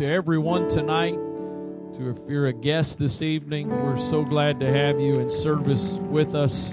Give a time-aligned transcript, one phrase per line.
[0.00, 1.12] to everyone tonight.
[1.12, 5.92] To if you're a guest this evening, we're so glad to have you in service
[5.92, 6.72] with us.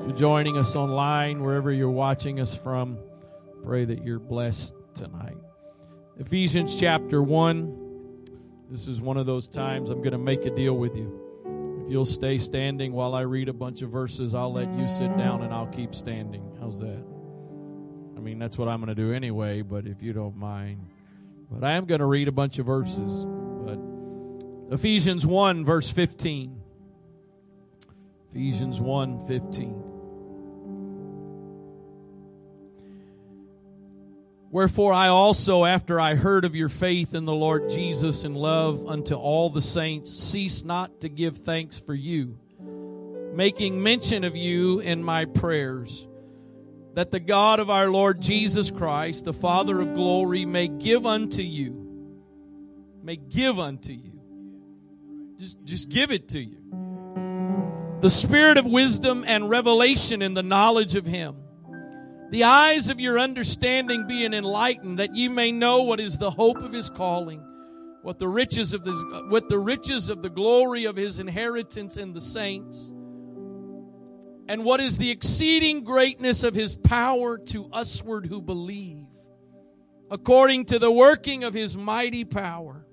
[0.00, 2.96] For joining us online, wherever you're watching us from,
[3.62, 5.36] pray that you're blessed tonight.
[6.18, 8.24] Ephesians chapter 1.
[8.70, 11.82] This is one of those times I'm going to make a deal with you.
[11.84, 15.14] If you'll stay standing while I read a bunch of verses, I'll let you sit
[15.18, 16.56] down and I'll keep standing.
[16.58, 17.04] How's that?
[18.16, 20.91] I mean, that's what I'm going to do anyway, but if you don't mind.
[21.52, 23.26] But I am going to read a bunch of verses.
[23.64, 26.60] But Ephesians 1, verse 15.
[28.30, 29.92] Ephesians 1 15.
[34.50, 38.86] Wherefore I also, after I heard of your faith in the Lord Jesus and love
[38.86, 42.38] unto all the saints, cease not to give thanks for you,
[43.34, 46.06] making mention of you in my prayers,
[46.94, 51.42] that the God of our Lord Jesus Christ, the Father of glory, may give unto
[51.42, 52.20] you,
[53.02, 54.20] may give unto you,
[55.38, 56.58] just, just give it to you,
[58.00, 61.36] the spirit of wisdom and revelation in the knowledge of him.
[62.30, 66.56] The eyes of your understanding being enlightened, that you may know what is the hope
[66.56, 67.40] of his calling,
[68.00, 68.92] what the riches of the,
[69.28, 72.90] what the riches of the glory of his inheritance in the saints,
[74.52, 79.06] and what is the exceeding greatness of his power to usward who believe,
[80.10, 82.86] according to the working of his mighty power,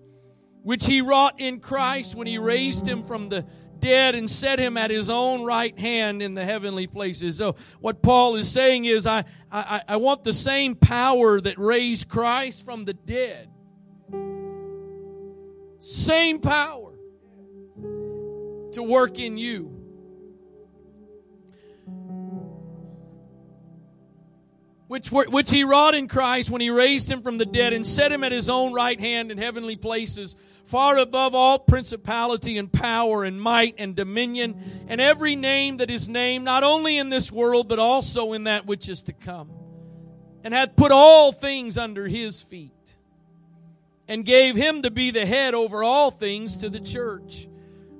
[0.63, 3.45] which he wrought in Christ when he raised him from the
[3.77, 7.39] dead and set him at his own right hand in the heavenly places.
[7.39, 12.07] So what Paul is saying is, I, I, I want the same power that raised
[12.07, 13.49] Christ from the dead.
[15.79, 16.93] Same power
[18.71, 19.78] to work in you.
[24.89, 28.11] Which, which he wrought in Christ when he raised him from the dead and set
[28.11, 33.23] him at his own right hand in heavenly places, far above all principality and power
[33.23, 37.69] and might and dominion and every name that is named, not only in this world,
[37.69, 39.51] but also in that which is to come,
[40.43, 42.97] and hath put all things under his feet,
[44.07, 47.47] and gave him to be the head over all things to the church,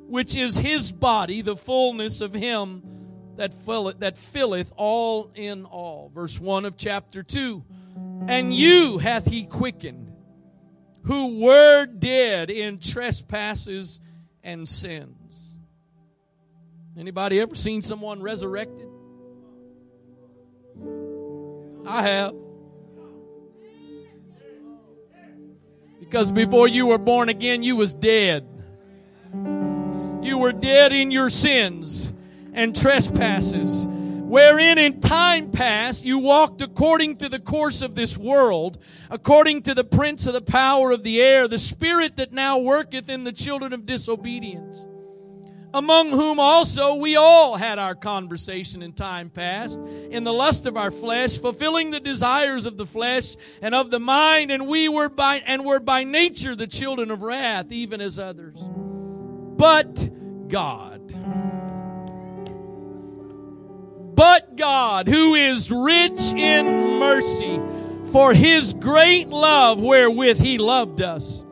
[0.08, 2.99] which is his body, the fullness of him
[3.40, 6.12] that filleth, that filleth all in all.
[6.14, 7.64] Verse 1 of chapter 2.
[8.28, 10.12] And you hath he quickened,
[11.04, 14.02] who were dead in trespasses
[14.44, 15.56] and sins.
[16.98, 18.90] Anybody ever seen someone resurrected?
[21.88, 22.36] I have.
[26.02, 28.46] Because before you were born again, you was dead.
[29.34, 32.12] You were dead in your sins
[32.60, 38.78] and trespasses, wherein in time past you walked according to the course of this world,
[39.10, 43.10] according to the prince of the power of the air, the spirit that now worketh
[43.10, 44.86] in the children of disobedience
[45.74, 50.76] among whom also we all had our conversation in time past, in the lust of
[50.76, 55.10] our flesh, fulfilling the desires of the flesh and of the mind, and we were
[55.10, 58.60] by and were by nature the children of wrath, even as others.
[59.58, 60.10] But
[60.48, 61.59] God
[64.20, 67.58] but God, who is rich in mercy,
[68.12, 71.46] for his great love wherewith he loved us,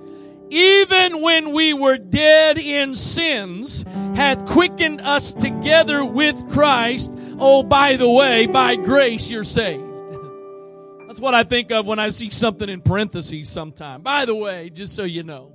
[0.50, 3.86] even when we were dead in sins,
[4.18, 7.18] hath quickened us together with Christ.
[7.40, 9.86] Oh, by the way, by grace you're saved.
[11.08, 14.02] That's what I think of when I see something in parentheses sometime.
[14.02, 15.54] By the way, just so you know.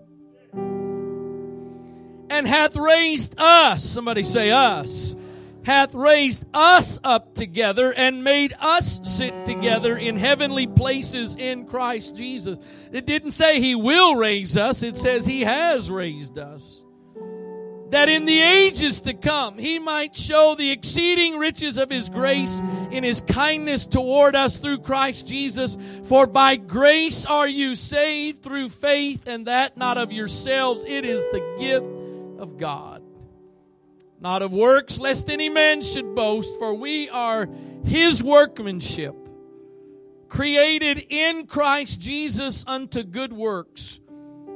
[2.31, 5.15] And hath raised us, somebody say us,
[5.65, 12.17] hath raised us up together and made us sit together in heavenly places in Christ
[12.17, 12.59] Jesus.
[12.91, 16.85] It didn't say he will raise us, it says he has raised us.
[17.91, 22.63] That in the ages to come, he might show the exceeding riches of his grace
[22.91, 25.77] in his kindness toward us through Christ Jesus.
[26.05, 30.87] For by grace are you saved through faith, and that not of yourselves.
[30.87, 31.87] It is the gift
[32.41, 32.92] of God
[34.23, 37.49] not of works, lest any man should boast, for we are
[37.85, 39.17] his workmanship,
[40.29, 43.99] created in Christ Jesus unto good works,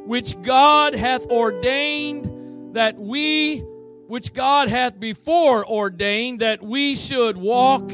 [0.07, 3.59] which God hath ordained that we,
[4.07, 7.91] which God hath before ordained that we should walk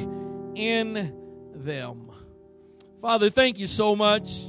[0.55, 1.17] in
[1.55, 2.11] them.
[3.01, 4.43] Father, thank you so much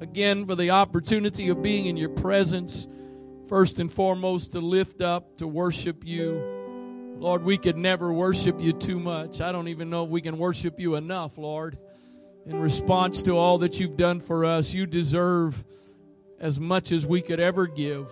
[0.00, 2.86] again for the opportunity of being in your presence.
[3.48, 6.59] First and foremost, to lift up, to worship you
[7.20, 9.42] Lord, we could never worship you too much.
[9.42, 11.76] I don't even know if we can worship you enough, Lord.
[12.46, 14.72] in response to all that you've done for us.
[14.72, 15.62] You deserve
[16.40, 18.10] as much as we could ever give.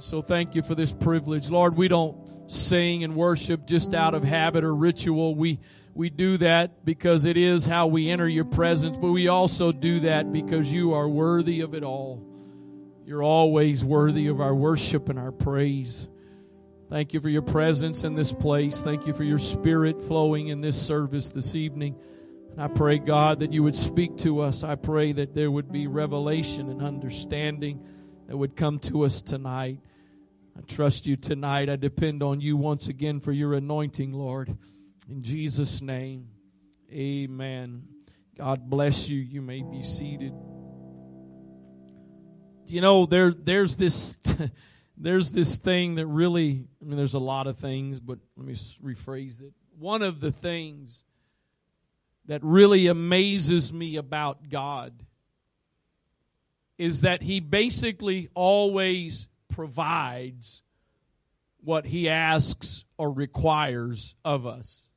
[0.00, 1.50] So thank you for this privilege.
[1.50, 5.36] Lord, we don't sing and worship just out of habit or ritual.
[5.36, 5.60] We
[5.94, 10.00] we do that because it is how we enter your presence, but we also do
[10.00, 12.26] that because you are worthy of it all.
[13.04, 16.08] You're always worthy of our worship and our praise.
[16.90, 18.82] Thank you for your presence in this place.
[18.82, 21.94] Thank you for your spirit flowing in this service this evening.
[22.50, 24.64] And I pray, God, that you would speak to us.
[24.64, 27.86] I pray that there would be revelation and understanding
[28.26, 29.78] that would come to us tonight.
[30.58, 31.70] I trust you tonight.
[31.70, 34.58] I depend on you once again for your anointing, Lord.
[35.08, 36.26] In Jesus' name,
[36.92, 37.84] amen.
[38.36, 39.20] God bless you.
[39.20, 40.32] You may be seated.
[42.66, 44.16] You know, there there's this
[45.00, 48.54] there's this thing that really I mean there's a lot of things, but let me
[48.54, 49.52] rephrase it.
[49.78, 51.04] One of the things
[52.26, 54.92] that really amazes me about God
[56.78, 60.62] is that he basically always provides
[61.62, 64.88] what he asks or requires of us.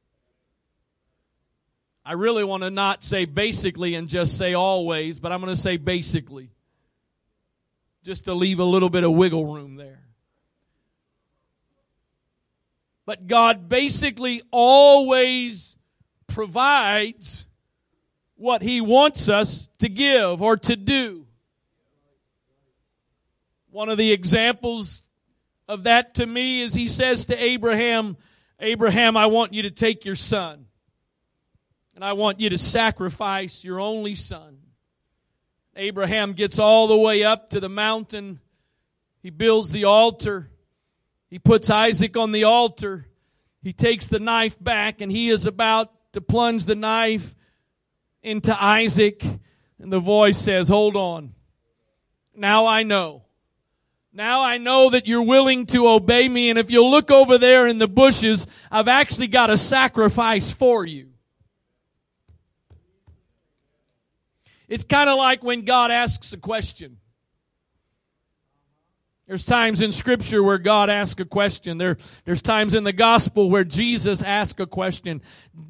[2.06, 5.62] I really want to not say basically and just say always, but I'm going to
[5.62, 6.53] say basically.
[8.04, 10.04] Just to leave a little bit of wiggle room there.
[13.06, 15.78] But God basically always
[16.28, 17.46] provides
[18.36, 21.28] what He wants us to give or to do.
[23.70, 25.04] One of the examples
[25.68, 28.18] of that to me is He says to Abraham,
[28.60, 30.66] Abraham, I want you to take your son.
[31.96, 34.63] And I want you to sacrifice your only son.
[35.76, 38.40] Abraham gets all the way up to the mountain.
[39.22, 40.52] He builds the altar.
[41.30, 43.08] He puts Isaac on the altar.
[43.62, 47.36] He takes the knife back and he is about to plunge the knife
[48.22, 49.24] into Isaac.
[49.80, 51.34] And the voice says, hold on.
[52.36, 53.24] Now I know.
[54.12, 56.52] Now I know that you're willing to obey me.
[56.52, 60.86] And if you'll look over there in the bushes, I've actually got a sacrifice for
[60.86, 61.13] you.
[64.74, 66.98] It's kind of like when God asks a question.
[69.28, 71.78] There's times in scripture where God asks a question.
[71.78, 75.22] There, there's times in the gospel where Jesus asks a question.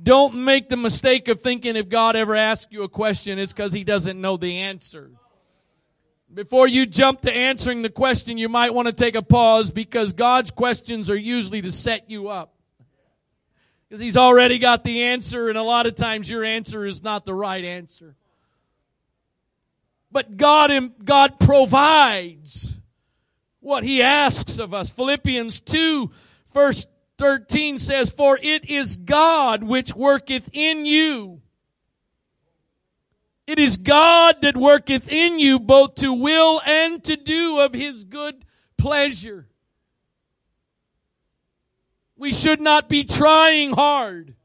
[0.04, 3.74] Don't make the mistake of thinking if God ever asks you a question, it's because
[3.74, 5.12] he doesn't know the answer.
[6.34, 10.14] Before you jump to answering the question, you might want to take a pause because
[10.14, 12.56] God's questions are usually to set you up.
[13.90, 17.26] Because he's already got the answer and a lot of times your answer is not
[17.26, 18.16] the right answer.
[20.14, 20.72] But God,
[21.04, 22.78] God provides
[23.60, 24.92] what He asks of us.
[24.92, 26.12] Philippians 2
[26.54, 26.86] verse
[27.18, 31.42] 13 says, For it is God which worketh in you.
[33.48, 38.04] It is God that worketh in you both to will and to do of His
[38.04, 38.46] good
[38.78, 39.48] pleasure.
[42.16, 44.36] We should not be trying hard.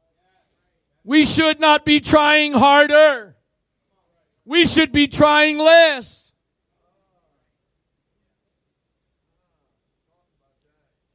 [1.03, 3.35] We should not be trying harder.
[4.49, 6.33] We should be trying less.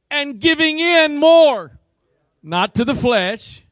[0.09, 1.77] And giving in more.
[2.41, 3.65] Not to the flesh,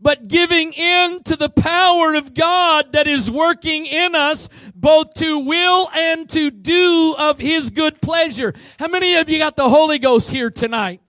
[0.00, 5.38] but giving in to the power of God that is working in us both to
[5.38, 8.54] will and to do of His good pleasure.
[8.78, 11.02] How many of you got the Holy Ghost here tonight?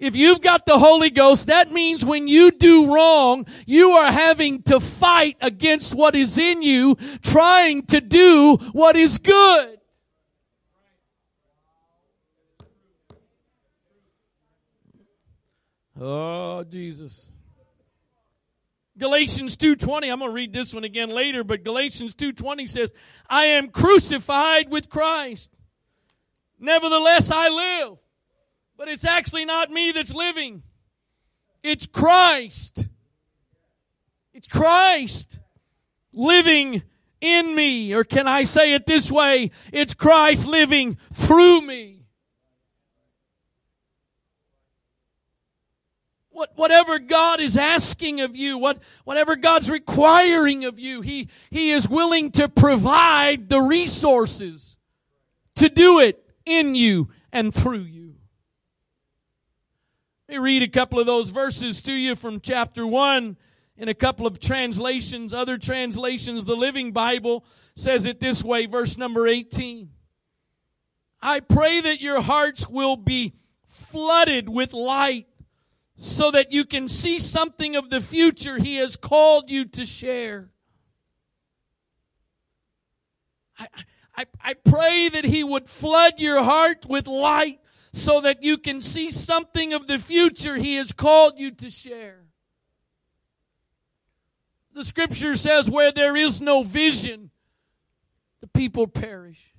[0.00, 4.62] If you've got the Holy Ghost, that means when you do wrong, you are having
[4.62, 9.76] to fight against what is in you, trying to do what is good.
[16.00, 17.26] Oh, Jesus.
[18.96, 22.92] Galatians 2:20 I'm going to read this one again later but Galatians 2:20 says
[23.28, 25.48] I am crucified with Christ
[26.58, 27.98] nevertheless I live
[28.80, 30.62] but it's actually not me that's living.
[31.62, 32.88] It's Christ.
[34.32, 35.38] It's Christ
[36.14, 36.82] living
[37.20, 37.92] in me.
[37.92, 39.50] Or can I say it this way?
[39.70, 42.06] It's Christ living through me.
[46.30, 51.70] What, whatever God is asking of you, what, whatever God's requiring of you, He, He
[51.70, 54.78] is willing to provide the resources
[55.56, 57.99] to do it in you and through you.
[60.30, 63.36] Let me read a couple of those verses to you from chapter 1
[63.76, 65.34] in a couple of translations.
[65.34, 67.44] Other translations, the Living Bible
[67.74, 69.90] says it this way, verse number 18.
[71.20, 73.34] I pray that your hearts will be
[73.66, 75.26] flooded with light
[75.96, 80.50] so that you can see something of the future He has called you to share.
[83.58, 83.66] I,
[84.16, 87.59] I, I pray that He would flood your heart with light
[87.92, 92.20] so that you can see something of the future He has called you to share.
[94.72, 97.30] The scripture says, where there is no vision,
[98.40, 99.52] the people perish.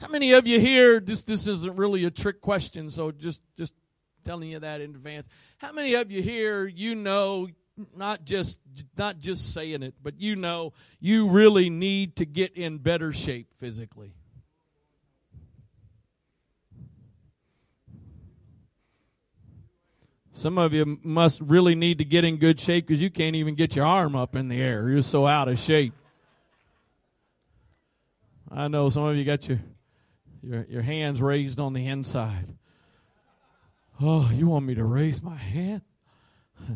[0.00, 3.72] How many of you here, this, this isn't really a trick question, so just, just
[4.24, 5.28] telling you that in advance.
[5.56, 7.48] How many of you here, you know,
[7.96, 8.58] not just,
[8.98, 13.54] not just saying it, but you know, you really need to get in better shape
[13.56, 14.12] physically?
[20.36, 23.54] Some of you must really need to get in good shape because you can't even
[23.54, 24.86] get your arm up in the air.
[24.90, 25.94] You're so out of shape.
[28.50, 29.60] I know some of you got your
[30.42, 32.54] your, your hands raised on the inside.
[33.98, 35.80] Oh, you want me to raise my hand?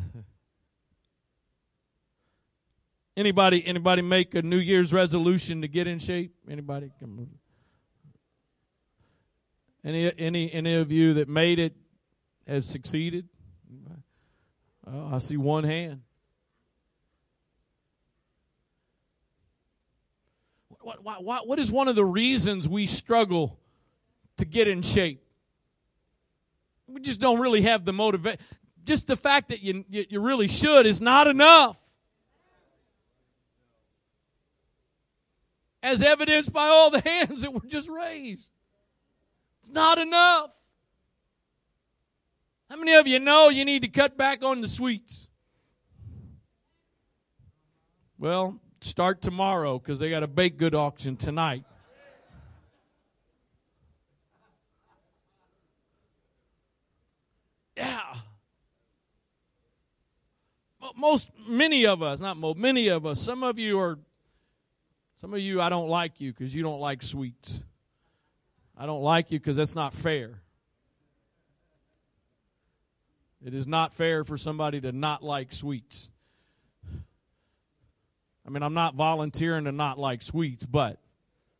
[3.14, 6.34] anybody anybody make a New Year's resolution to get in shape?
[6.50, 6.92] Anybody?
[9.84, 11.76] Any any any of you that made it
[12.46, 13.28] have succeeded?
[14.86, 16.02] Oh, I see one hand.
[20.80, 23.58] What, what, what, what is one of the reasons we struggle
[24.38, 25.22] to get in shape?
[26.88, 28.40] We just don't really have the motivation.
[28.84, 31.78] Just the fact that you, you, you really should is not enough.
[35.82, 38.50] As evidenced by all the hands that were just raised.
[39.60, 40.59] It's not enough.
[42.70, 45.26] How many of you know you need to cut back on the sweets?
[48.16, 51.64] Well, start tomorrow because they got a baked good auction tonight.
[57.76, 58.14] Yeah.
[60.94, 63.98] Most, many of us, not most, many of us, some of you are,
[65.16, 67.64] some of you, I don't like you because you don't like sweets.
[68.76, 70.42] I don't like you because that's not fair.
[73.44, 76.10] It is not fair for somebody to not like sweets.
[78.46, 80.98] I mean, I'm not volunteering to not like sweets, but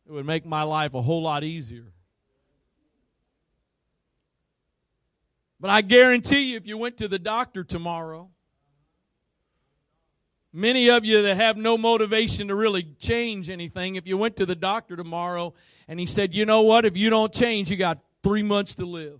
[0.07, 1.93] it would make my life a whole lot easier.
[5.59, 8.29] But I guarantee you, if you went to the doctor tomorrow,
[10.51, 14.45] many of you that have no motivation to really change anything, if you went to
[14.45, 15.53] the doctor tomorrow
[15.87, 18.85] and he said, you know what, if you don't change, you got three months to
[18.85, 19.19] live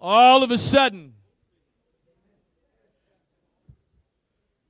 [0.00, 1.14] all of a sudden,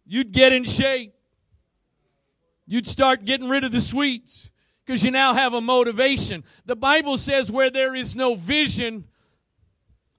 [0.06, 1.14] you'd get in shape.
[2.66, 4.50] You'd start getting rid of the sweets
[4.84, 6.44] because you now have a motivation.
[6.66, 9.04] The Bible says where there is no vision,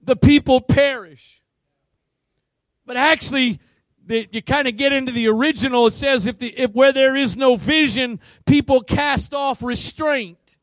[0.02, 1.42] the people perish.
[2.86, 3.60] But actually,
[4.08, 5.86] you kind of get into the original.
[5.86, 10.58] It says if, the, if where there is no vision, people cast off restraint.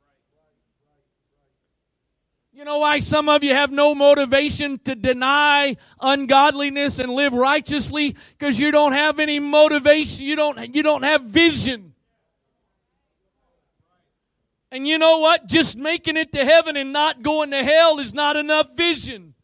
[2.58, 8.16] You know why some of you have no motivation to deny ungodliness and live righteously?
[8.32, 10.26] Because you don't have any motivation.
[10.26, 11.94] You don't, you don't have vision.
[14.72, 15.46] And you know what?
[15.46, 19.36] Just making it to heaven and not going to hell is not enough vision.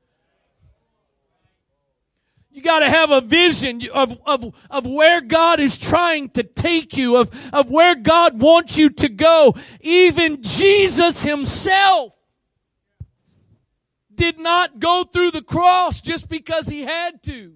[2.49, 6.97] You got to have a vision of, of, of where God is trying to take
[6.97, 9.53] you, of, of where God wants you to go.
[9.81, 12.17] Even Jesus himself
[14.15, 17.55] did not go through the cross just because he had to.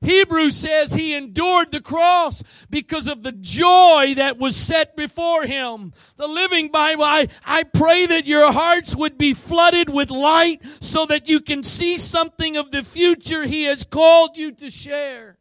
[0.00, 5.92] Hebrews says he endured the cross because of the joy that was set before him.
[6.16, 11.04] The Living Bible, I, I pray that your hearts would be flooded with light so
[11.06, 15.38] that you can see something of the future he has called you to share.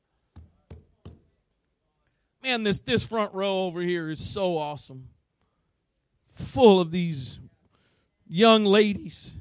[2.42, 5.10] Man, this, this front row over here is so awesome.
[6.34, 7.40] Full of these
[8.30, 9.34] young ladies.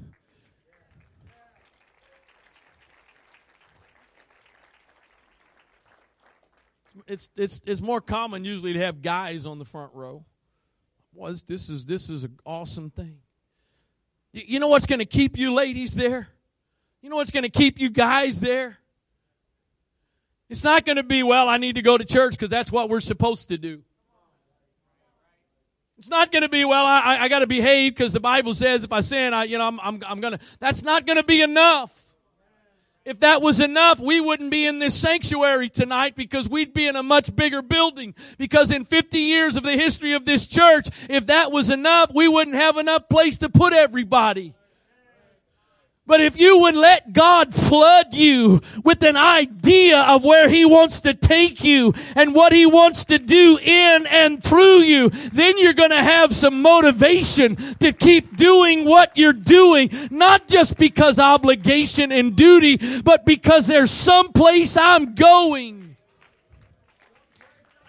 [7.05, 10.25] It's, it's, it's more common usually to have guys on the front row.
[11.13, 13.17] Well, this is this is an awesome thing.
[14.33, 16.27] You know what's going to keep you ladies there?
[17.01, 18.77] You know what's going to keep you guys there?
[20.49, 22.89] It's not going to be, well, I need to go to church because that's what
[22.89, 23.81] we're supposed to do.
[25.97, 28.83] It's not going to be, well, I, I got to behave because the Bible says
[28.83, 31.41] if I sin, I, you know, I'm, I'm, I'm to, that's not going to be
[31.41, 32.03] enough.
[33.03, 36.97] If that was enough, we wouldn't be in this sanctuary tonight because we'd be in
[36.97, 38.13] a much bigger building.
[38.37, 42.27] Because in 50 years of the history of this church, if that was enough, we
[42.27, 44.53] wouldn't have enough place to put everybody.
[46.07, 51.01] But if you would let God flood you with an idea of where He wants
[51.01, 55.73] to take you and what He wants to do in and through you, then you're
[55.73, 59.89] going to have some motivation to keep doing what you're doing.
[60.09, 65.97] Not just because obligation and duty, but because there's some place I'm going.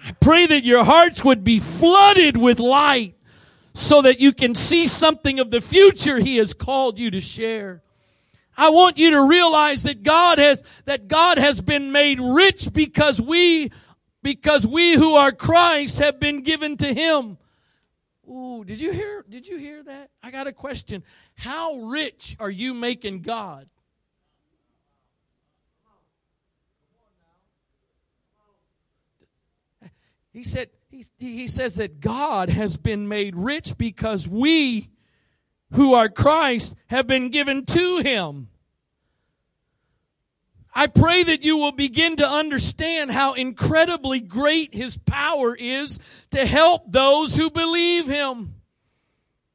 [0.04, 3.14] I pray that your hearts would be flooded with light
[3.75, 7.80] so that you can see something of the future He has called you to share.
[8.58, 13.20] I want you to realize that God has, that God has been made rich because
[13.20, 13.70] we,
[14.20, 17.38] because we who are Christ have been given to Him.
[18.28, 20.10] Ooh, did you hear, did you hear that?
[20.24, 21.04] I got a question.
[21.36, 23.68] How rich are you making God?
[30.32, 34.88] He said, he, he says that God has been made rich because we
[35.72, 38.48] who are Christ have been given to him.
[40.75, 45.98] I pray that you will begin to understand how incredibly great his power is
[46.30, 48.57] to help those who believe him.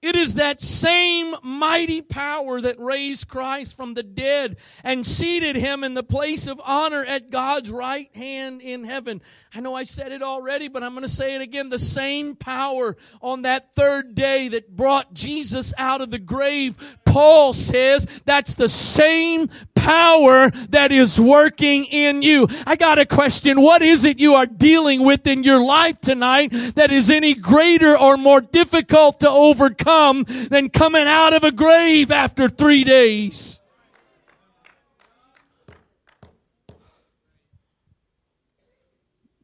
[0.03, 5.81] It is that same mighty power that raised Christ from the dead and seated him
[5.81, 9.21] in the place of honor at God's right hand in heaven.
[9.55, 11.69] I know I said it already, but I'm going to say it again.
[11.69, 16.97] The same power on that third day that brought Jesus out of the grave.
[17.05, 22.47] Paul says that's the same power that is working in you.
[22.67, 23.61] I got a question.
[23.61, 27.97] What is it you are dealing with in your life tonight that is any greater
[27.97, 29.92] or more difficult to overcome
[30.49, 33.62] than coming out of a grave after three days?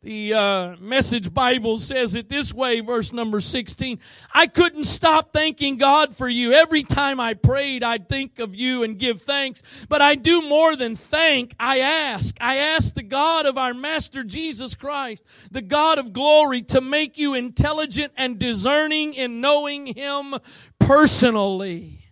[0.02, 4.00] The uh, Message Bible says it this way, verse number 16.
[4.34, 6.54] I couldn't stop thanking God for you.
[6.54, 9.62] Every time I prayed, I'd think of you and give thanks.
[9.90, 11.54] But I do more than thank.
[11.60, 12.38] I ask.
[12.40, 17.18] I ask the God of our Master Jesus Christ, the God of glory, to make
[17.18, 20.36] you intelligent and discerning in knowing Him
[20.80, 22.06] personally.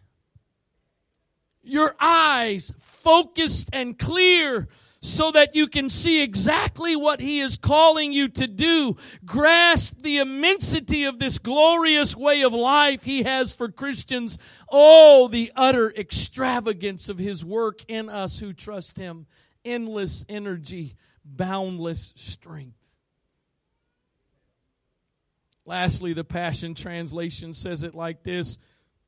[1.63, 4.67] Your eyes focused and clear
[5.07, 8.97] so that you can see exactly what He is calling you to do.
[9.25, 14.37] Grasp the immensity of this glorious way of life He has for Christians.
[14.69, 19.27] Oh, the utter extravagance of His work in us who trust Him.
[19.63, 22.73] Endless energy, boundless strength.
[25.65, 28.57] Lastly, the Passion Translation says it like this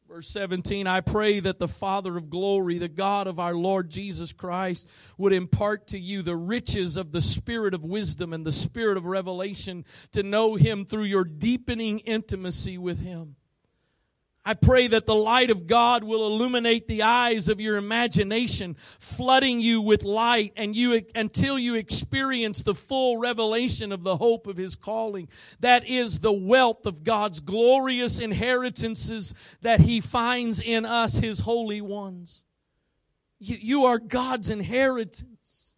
[0.09, 4.33] Verse 17, I pray that the Father of glory, the God of our Lord Jesus
[4.33, 8.97] Christ, would impart to you the riches of the Spirit of wisdom and the Spirit
[8.97, 13.35] of revelation to know Him through your deepening intimacy with Him.
[14.45, 19.59] I pray that the light of God will illuminate the eyes of your imagination, flooding
[19.59, 24.57] you with light and you until you experience the full revelation of the hope of
[24.57, 25.27] his calling.
[25.59, 31.81] That is the wealth of God's glorious inheritances that he finds in us, his holy
[31.81, 32.43] ones.
[33.39, 35.75] You, you are God's inheritance.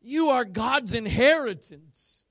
[0.00, 2.21] You are God's inheritance.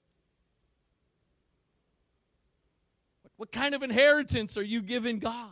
[3.42, 5.50] What kind of inheritance are you giving God?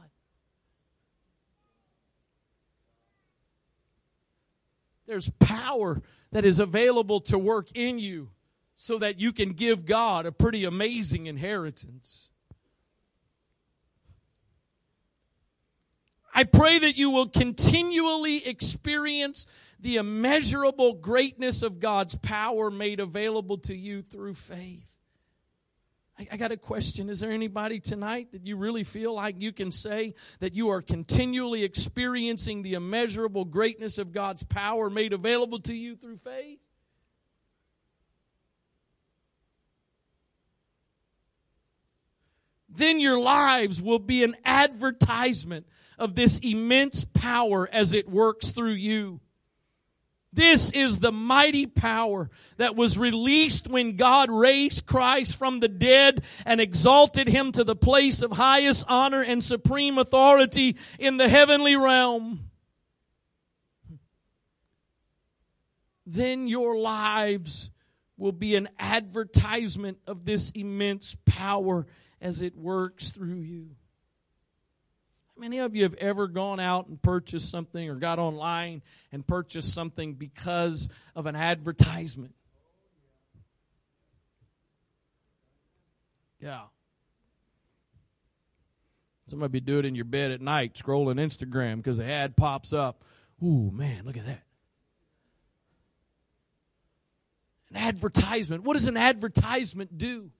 [5.08, 8.30] There's power that is available to work in you
[8.76, 12.30] so that you can give God a pretty amazing inheritance.
[16.32, 19.48] I pray that you will continually experience
[19.80, 24.89] the immeasurable greatness of God's power made available to you through faith.
[26.32, 27.10] I, got a question.
[27.10, 30.82] Is there anybody tonight that you really feel like you can say that you are
[30.82, 36.60] continually experiencing the immeasurable greatness of God's power made available to you through faith?
[42.68, 48.74] Then your lives will be an advertisement of this immense power as it works through
[48.74, 49.22] you.
[50.32, 56.24] This is the mighty power that was released when God raised Christ from the dead
[56.46, 61.76] and exalted him to the place of highest honor and supreme authority in the heavenly
[61.76, 62.52] realm.
[66.06, 67.72] Then your lives
[68.16, 71.88] will be an advertisement of this immense power
[72.22, 73.76] as it works through you
[75.40, 79.74] many of you have ever gone out and purchased something or got online and purchased
[79.74, 82.34] something because of an advertisement?
[86.40, 86.62] Yeah.
[89.28, 92.36] Some of you do it in your bed at night, scrolling Instagram because the ad
[92.36, 93.04] pops up.
[93.44, 94.44] Ooh, man, look at that.
[97.70, 98.64] An advertisement.
[98.64, 100.32] What does an advertisement do?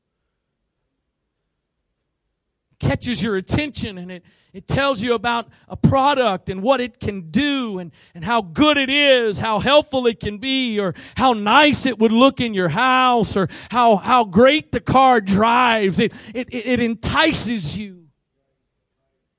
[2.80, 7.30] Catches your attention and it, it tells you about a product and what it can
[7.30, 11.86] do and, and how good it is, how helpful it can be, or how nice
[11.86, 16.00] it would look in your house, or how, how great the car drives.
[16.00, 18.08] It, it, it entices you.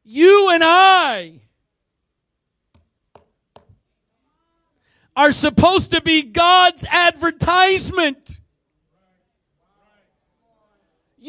[0.04, 1.40] You and I
[5.16, 8.39] are supposed to be God's advertisement.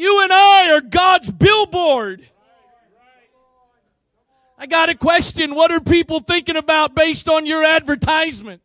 [0.02, 2.28] You and I are God's billboard.
[4.58, 5.54] I got a question.
[5.54, 8.62] What are people thinking about based on your advertisement?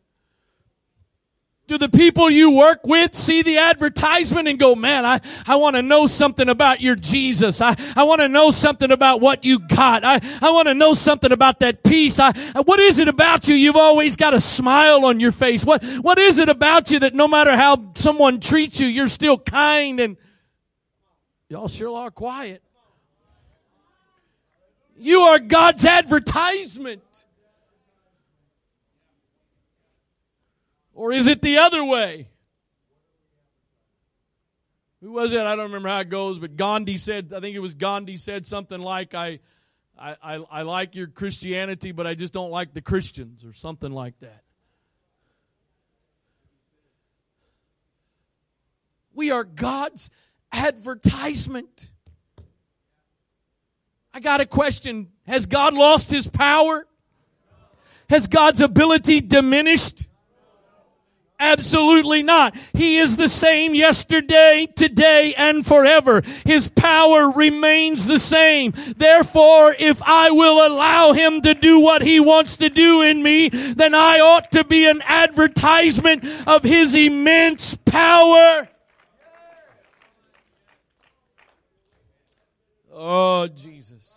[1.68, 5.76] Do the people you work with see the advertisement and go, man, I, I want
[5.76, 7.60] to know something about your Jesus.
[7.60, 10.02] I, I want to know something about what you got.
[10.02, 12.18] I, I want to know something about that peace.
[12.18, 12.32] I,
[12.64, 13.54] what is it about you?
[13.54, 15.64] You've always got a smile on your face.
[15.64, 19.38] What, what is it about you that no matter how someone treats you, you're still
[19.38, 20.16] kind and
[21.48, 22.62] Y'all sure are quiet.
[24.98, 27.02] You are God's advertisement.
[30.92, 32.28] Or is it the other way?
[35.00, 35.40] Who was it?
[35.40, 38.44] I don't remember how it goes, but Gandhi said, I think it was Gandhi said
[38.44, 39.38] something like, I,
[39.96, 43.92] I, I, I like your Christianity, but I just don't like the Christians, or something
[43.92, 44.42] like that.
[49.14, 50.10] We are God's
[50.52, 51.90] advertisement.
[54.12, 55.08] I got a question.
[55.26, 56.86] Has God lost his power?
[58.08, 60.06] Has God's ability diminished?
[61.40, 62.56] Absolutely not.
[62.72, 66.22] He is the same yesterday, today, and forever.
[66.44, 68.72] His power remains the same.
[68.96, 73.50] Therefore, if I will allow Him to do what He wants to do in me,
[73.50, 78.68] then I ought to be an advertisement of His immense power.
[83.00, 84.12] Oh, Jesus.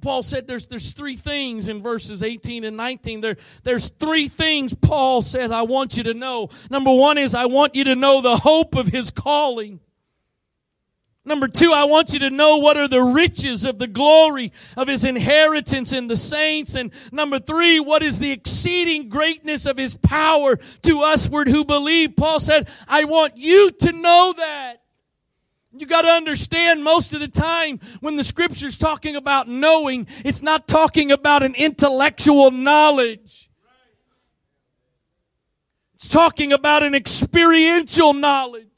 [0.00, 3.20] Paul said there's, there's three things in verses 18 and 19.
[3.20, 6.48] There, there's three things Paul says I want you to know.
[6.70, 9.80] Number one is I want you to know the hope of his calling.
[11.22, 14.88] Number two, I want you to know what are the riches of the glory of
[14.88, 16.74] his inheritance in the saints.
[16.74, 22.16] And number three, what is the exceeding greatness of his power to usward who believe.
[22.16, 24.83] Paul said, I want you to know that.
[25.76, 30.40] You got to understand most of the time when the scripture's talking about knowing, it's
[30.40, 33.50] not talking about an intellectual knowledge.
[35.94, 38.68] It's talking about an experiential knowledge.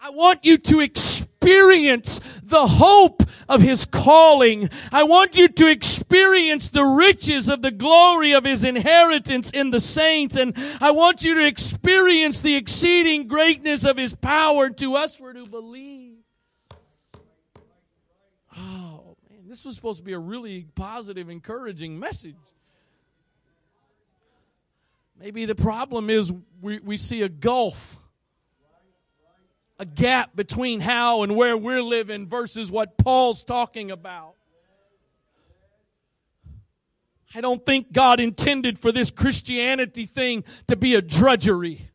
[0.00, 4.70] I want you to experience the hope of His calling.
[4.92, 9.80] I want you to experience the riches of the glory of His inheritance in the
[9.80, 10.36] saints.
[10.36, 15.46] And I want you to experience the exceeding greatness of His power to us who
[15.46, 16.16] believe.
[18.56, 22.34] Oh, man, this was supposed to be a really positive, encouraging message.
[25.18, 27.96] Maybe the problem is we, we see a gulf
[29.78, 34.34] a gap between how and where we're living versus what Paul's talking about.
[37.34, 41.90] I don't think God intended for this Christianity thing to be a drudgery.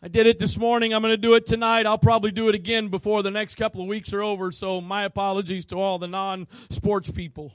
[0.00, 0.94] I did it this morning.
[0.94, 1.84] I'm going to do it tonight.
[1.84, 4.52] I'll probably do it again before the next couple of weeks are over.
[4.52, 7.52] So, my apologies to all the non sports people.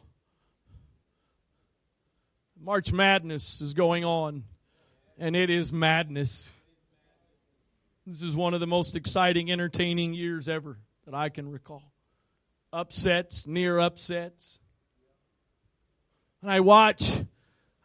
[2.60, 4.44] March Madness is going on
[5.18, 6.52] and it is madness.
[8.06, 11.84] This is one of the most exciting, entertaining years ever that I can recall.
[12.72, 14.60] Upsets, near upsets.
[16.42, 17.24] And I watch,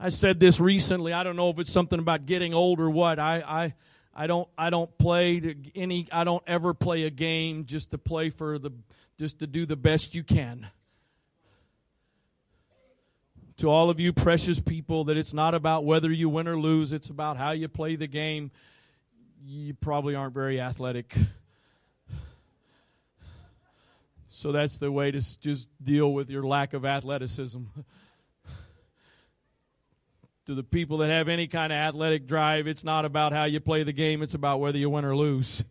[0.00, 3.18] I said this recently, I don't know if it's something about getting old or what.
[3.18, 3.74] I, I,
[4.14, 8.30] I don't I don't play any I don't ever play a game just to play
[8.30, 8.72] for the
[9.16, 10.66] just to do the best you can
[13.58, 16.92] to all of you precious people that it's not about whether you win or lose,
[16.92, 18.50] it's about how you play the game.
[19.44, 21.14] You probably aren't very athletic.
[24.28, 27.62] So that's the way to just deal with your lack of athleticism.
[30.46, 33.58] to the people that have any kind of athletic drive, it's not about how you
[33.58, 35.64] play the game, it's about whether you win or lose.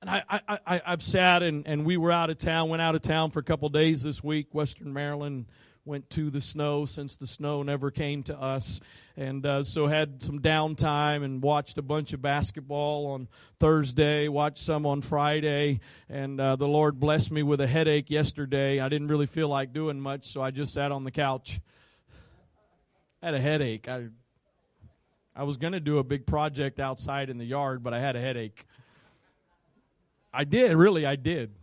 [0.00, 2.96] And I, I, I, have sat and, and we were out of town, went out
[2.96, 5.46] of town for a couple days this week, Western Maryland,
[5.84, 8.80] went to the snow since the snow never came to us.
[9.16, 14.58] And uh, so had some downtime and watched a bunch of basketball on Thursday, watched
[14.58, 15.80] some on Friday.
[16.08, 18.78] And uh, the Lord blessed me with a headache yesterday.
[18.80, 21.60] I didn't really feel like doing much, so I just sat on the couch.
[23.20, 23.88] I had a headache.
[23.88, 24.08] I,
[25.34, 28.14] I was going to do a big project outside in the yard, but I had
[28.14, 28.66] a headache.
[30.32, 31.54] I did, really, I did.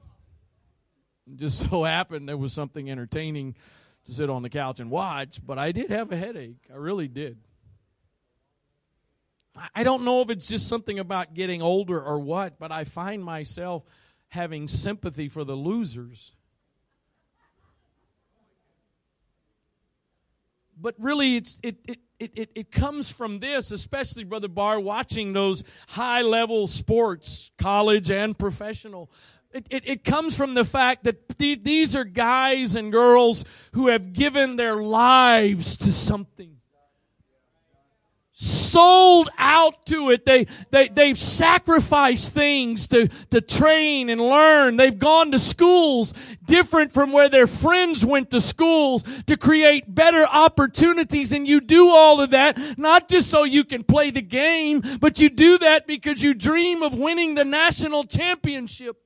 [1.36, 3.56] Just so happened there was something entertaining
[4.10, 6.68] to sit on the couch and watch, but I did have a headache.
[6.72, 7.38] I really did.
[9.76, 13.24] I don't know if it's just something about getting older or what, but I find
[13.24, 13.84] myself
[14.30, 16.34] having sympathy for the losers.
[20.82, 25.34] But really, it's, it, it, it, it, it comes from this, especially, Brother Barr, watching
[25.34, 29.12] those high level sports, college and professional.
[29.52, 33.88] It, it, it, comes from the fact that th- these are guys and girls who
[33.88, 36.58] have given their lives to something.
[38.42, 40.26] Sold out to it.
[40.26, 44.78] They, they, they've sacrificed things to, to train and learn.
[44.78, 46.14] They've gone to schools
[46.46, 51.34] different from where their friends went to schools to create better opportunities.
[51.34, 55.20] And you do all of that, not just so you can play the game, but
[55.20, 59.02] you do that because you dream of winning the national championship.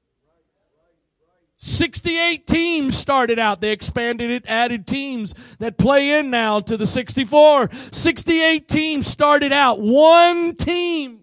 [1.64, 3.62] 68 teams started out.
[3.62, 7.70] They expanded it, added teams that play in now to the 64.
[7.90, 9.80] 68 teams started out.
[9.80, 11.22] One team.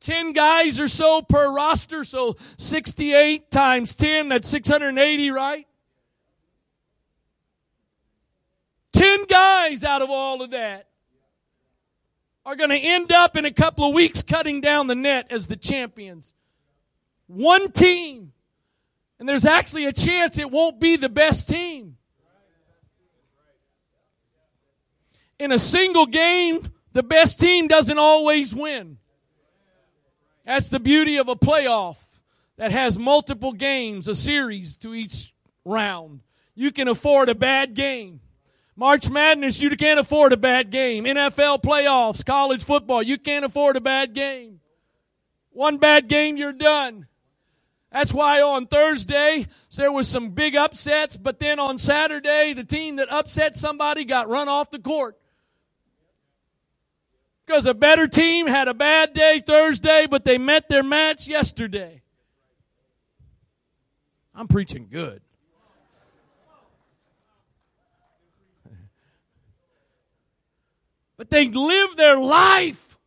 [0.00, 5.68] 10 guys or so per roster, so 68 times 10, that's 680, right?
[8.92, 10.88] 10 guys out of all of that
[12.44, 15.46] are going to end up in a couple of weeks cutting down the net as
[15.46, 16.32] the champions.
[17.28, 18.32] One team.
[19.18, 21.96] And there's actually a chance it won't be the best team.
[25.38, 26.60] In a single game,
[26.92, 28.98] the best team doesn't always win.
[30.44, 31.98] That's the beauty of a playoff
[32.56, 35.32] that has multiple games, a series to each
[35.64, 36.20] round.
[36.54, 38.20] You can afford a bad game.
[38.74, 41.04] March Madness, you can't afford a bad game.
[41.04, 44.60] NFL playoffs, college football, you can't afford a bad game.
[45.50, 47.06] One bad game, you're done.
[47.90, 49.46] That's why on Thursday
[49.76, 54.28] there was some big upsets, but then on Saturday the team that upset somebody got
[54.28, 55.16] run off the court.
[57.46, 62.02] Because a better team had a bad day Thursday, but they met their match yesterday.
[64.34, 65.22] I'm preaching good.
[71.16, 72.98] But they live their life.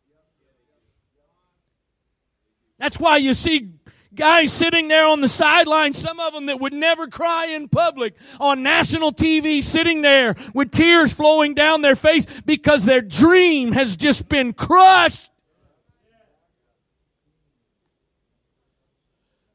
[2.78, 3.70] That's why you see
[4.14, 8.14] guys sitting there on the sideline, some of them that would never cry in public
[8.38, 13.96] on national TV, sitting there with tears flowing down their face because their dream has
[13.96, 15.30] just been crushed.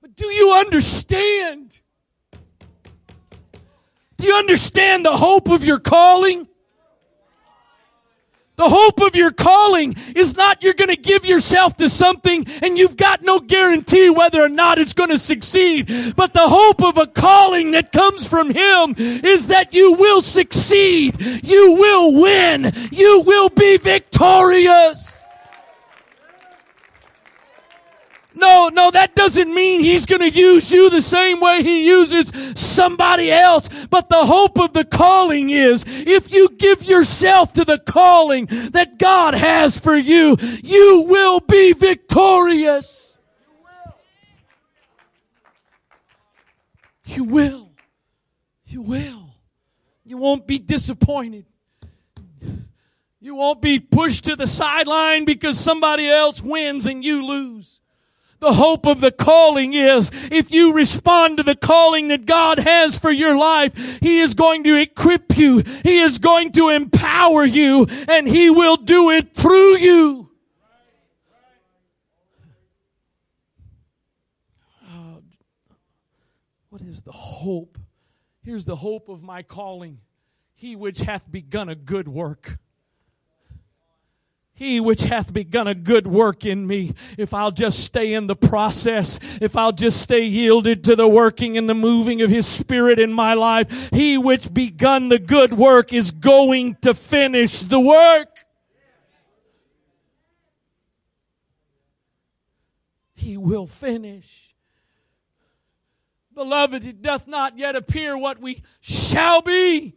[0.02, 1.80] But do you understand?
[4.18, 6.48] Do you understand the hope of your calling?
[8.58, 12.76] The hope of your calling is not you're going to give yourself to something and
[12.76, 16.16] you've got no guarantee whether or not it's going to succeed.
[16.16, 21.22] But the hope of a calling that comes from Him is that you will succeed.
[21.44, 22.72] You will win.
[22.92, 25.17] You will be victorious.
[28.38, 32.32] No, no, that doesn't mean he's going to use you the same way he uses
[32.56, 33.68] somebody else.
[33.88, 39.00] But the hope of the calling is if you give yourself to the calling that
[39.00, 43.18] God has for you, you will be victorious.
[47.06, 47.72] You will.
[48.68, 49.36] You will.
[50.04, 51.46] You won't be disappointed.
[53.20, 57.82] You won't be pushed to the sideline because somebody else wins and you lose.
[58.40, 62.98] The hope of the calling is if you respond to the calling that God has
[62.98, 65.64] for your life, He is going to equip you.
[65.84, 70.30] He is going to empower you and He will do it through you.
[76.70, 77.80] What is the hope?
[78.44, 80.00] Here's the hope of my calling.
[80.54, 82.60] He which hath begun a good work
[84.58, 88.36] he which hath begun a good work in me, if I'll just stay in the
[88.36, 92.98] process, if I'll just stay yielded to the working and the moving of His Spirit
[92.98, 98.46] in my life, He which begun the good work is going to finish the work.
[103.14, 104.56] He will finish.
[106.34, 109.94] Beloved, it doth not yet appear what we shall be.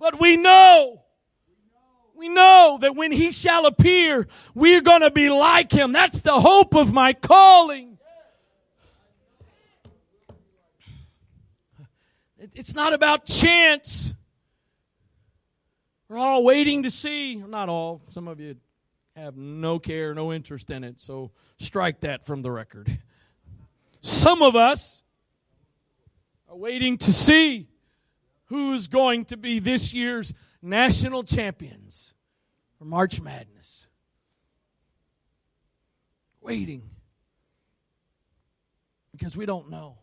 [0.00, 1.04] But we know,
[2.20, 5.90] we know that when he shall appear, we're going to be like him.
[5.90, 7.96] That's the hope of my calling.
[12.54, 14.12] It's not about chance.
[16.10, 17.36] We're all waiting to see.
[17.36, 18.02] Not all.
[18.10, 18.56] Some of you
[19.16, 21.00] have no care, no interest in it.
[21.00, 22.98] So strike that from the record.
[24.02, 25.02] Some of us
[26.50, 27.68] are waiting to see
[28.46, 32.14] who's going to be this year's national champions
[32.78, 33.88] for March Madness.
[36.40, 36.90] Waiting.
[39.12, 39.98] Because we don't know.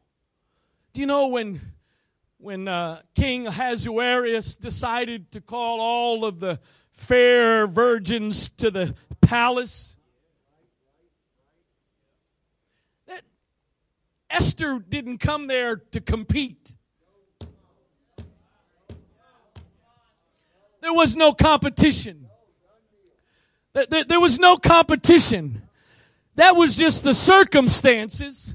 [0.94, 1.60] Do you know when
[2.40, 6.60] when uh, King Ahasuerus decided to call all of the
[6.92, 9.96] fair virgins to the palace?
[14.30, 16.77] Esther didn't come there to compete.
[20.82, 22.28] There was no competition.
[23.74, 25.64] There was no competition.
[26.36, 28.54] That was just the circumstances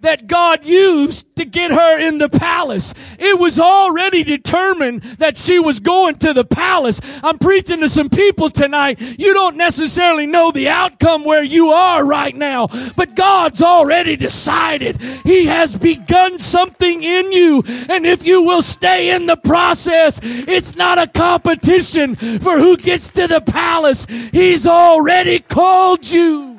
[0.00, 2.94] that God used to get her in the palace.
[3.18, 7.00] It was already determined that she was going to the palace.
[7.22, 9.00] I'm preaching to some people tonight.
[9.00, 15.00] You don't necessarily know the outcome where you are right now, but God's already decided.
[15.24, 17.62] He has begun something in you.
[17.88, 23.10] And if you will stay in the process, it's not a competition for who gets
[23.12, 24.06] to the palace.
[24.32, 26.49] He's already called you.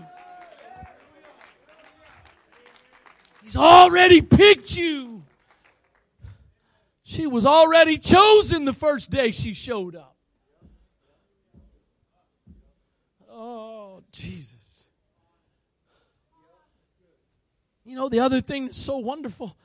[3.51, 5.23] He's already picked you.
[7.03, 10.15] She was already chosen the first day she showed up.
[13.29, 14.85] Oh, Jesus.
[17.83, 19.57] You know, the other thing that's so wonderful,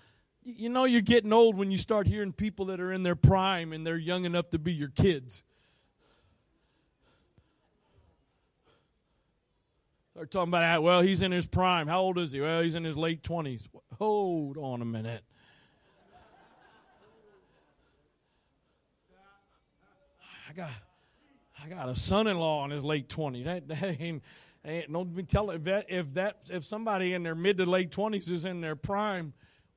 [0.42, 3.72] you know, you're getting old when you start hearing people that are in their prime
[3.72, 5.44] and they're young enough to be your kids.
[10.16, 10.82] Start talking about that.
[10.82, 11.88] well, he's in his prime.
[11.88, 12.40] How old is he?
[12.40, 13.66] Well, he's in his late 20s.
[13.98, 15.22] Hold on a minute.
[20.48, 20.70] I got,
[21.62, 23.44] I got a son-in-law in his late 20s.
[23.44, 24.22] That, that ain't,
[24.64, 27.90] ain't don't be telling if that if that if somebody in their mid to late
[27.90, 29.34] 20s is in their prime,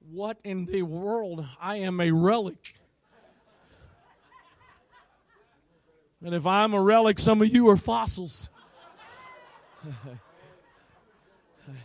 [0.10, 1.46] what in the world?
[1.60, 2.76] I am a relic.
[6.24, 8.50] And if I'm a relic, some of you are fossils.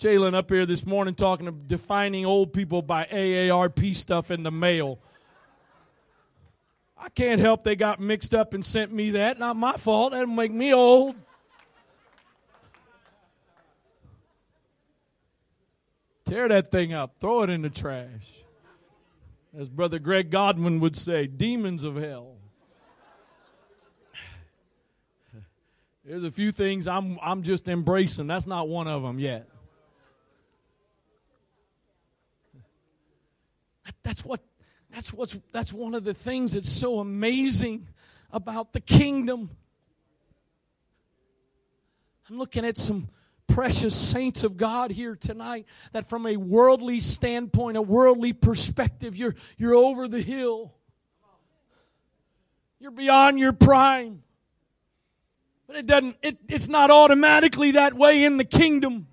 [0.00, 4.52] Jalen up here this morning talking of defining old people by AARP stuff in the
[4.52, 5.00] mail.
[6.96, 9.38] I can't help they got mixed up and sent me that.
[9.38, 10.12] Not my fault.
[10.12, 11.16] That'll make me old.
[16.24, 17.16] Tear that thing up.
[17.20, 18.30] Throw it in the trash.
[19.56, 22.37] As Brother Greg Godwin would say, demons of hell.
[26.08, 28.28] There's a few things I'm I'm just embracing.
[28.28, 29.46] That's not one of them yet.
[34.02, 34.40] That's what
[34.90, 37.88] that's what's that's one of the things that's so amazing
[38.32, 39.50] about the kingdom.
[42.30, 43.08] I'm looking at some
[43.46, 49.34] precious saints of God here tonight that from a worldly standpoint, a worldly perspective, you're
[49.58, 50.72] you're over the hill.
[52.80, 54.22] You're beyond your prime.
[55.68, 59.06] But it doesn't, it, it's not automatically that way in the kingdom.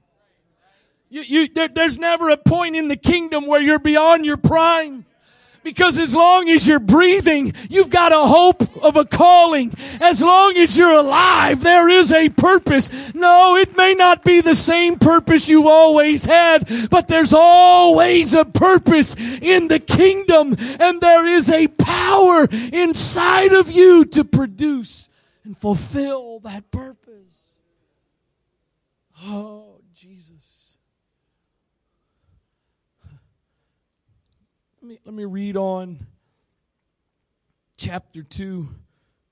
[1.09, 5.05] You, you, there, there's never a point in the kingdom where you're beyond your prime.
[5.63, 9.73] Because as long as you're breathing, you've got a hope of a calling.
[9.99, 13.13] As long as you're alive, there is a purpose.
[13.13, 18.45] No, it may not be the same purpose you've always had, but there's always a
[18.45, 25.09] purpose in the kingdom and there is a power inside of you to produce
[25.45, 27.55] and fulfill that purpose.
[29.23, 30.75] Oh, Jesus.
[34.81, 36.07] Let me, let me read on
[37.77, 38.67] chapter 2,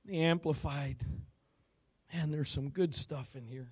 [0.05, 0.97] the Amplified.
[2.14, 3.72] Man, there's some good stuff in here.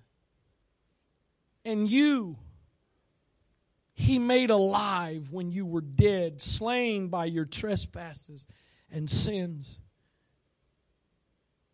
[1.64, 2.38] And you,
[3.94, 8.46] he made alive when you were dead, slain by your trespasses
[8.90, 9.80] and sins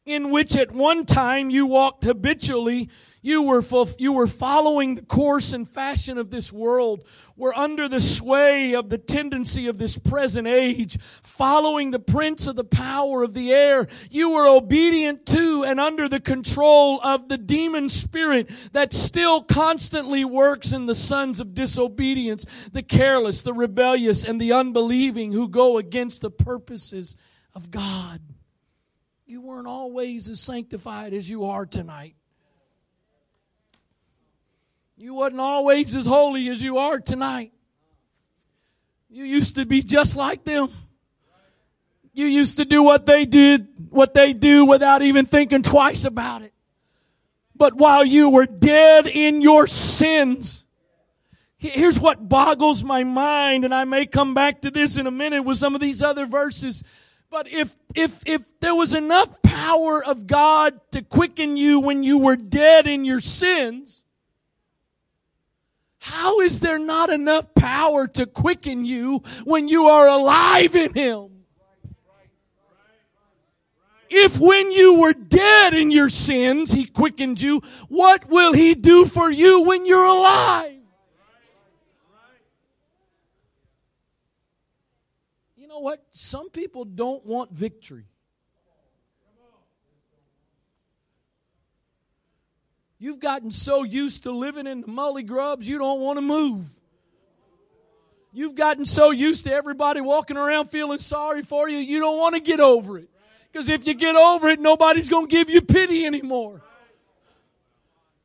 [0.09, 2.89] in which at one time you walked habitually
[3.21, 3.63] you were,
[3.99, 7.05] you were following the course and fashion of this world,
[7.37, 12.57] were under the sway of the tendency of this present age, following the prince of
[12.57, 13.87] the power of the air.
[14.09, 20.25] You were obedient to and under the control of the demon spirit that still constantly
[20.25, 25.77] works in the sons of disobedience, the careless, the rebellious, and the unbelieving who go
[25.77, 27.17] against the purposes
[27.55, 28.21] of God.
[29.29, 32.15] You weren't always as sanctified as you are tonight.
[34.97, 37.53] You wasn't always as holy as you are tonight.
[39.11, 40.71] You used to be just like them.
[42.15, 46.41] You used to do what they did, what they do without even thinking twice about
[46.41, 46.55] it.
[47.55, 50.65] But while you were dead in your sins,
[51.59, 55.43] here's what boggles my mind, and I may come back to this in a minute
[55.43, 56.83] with some of these other verses.
[57.31, 62.19] But if, if, if there was enough power of God to quicken you when you
[62.19, 64.07] were dead in your sins,
[65.99, 71.29] how is there not enough power to quicken you when you are alive in Him?
[74.11, 79.05] If when you were dead in your sins, He quickened you, what will He do
[79.05, 80.73] for you when you're alive?
[85.59, 86.05] You know what?
[86.11, 88.05] Some people don't want victory.
[92.99, 96.67] You've gotten so used to living in the mully grubs, you don't want to move.
[98.33, 102.35] You've gotten so used to everybody walking around feeling sorry for you, you don't want
[102.35, 103.09] to get over it.
[103.51, 106.61] Because if you get over it, nobody's going to give you pity anymore.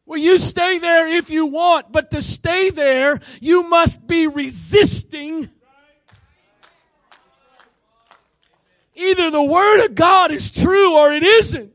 [0.05, 5.49] Well, you stay there if you want, but to stay there, you must be resisting.
[8.95, 11.73] Either the Word of God is true or it isn't.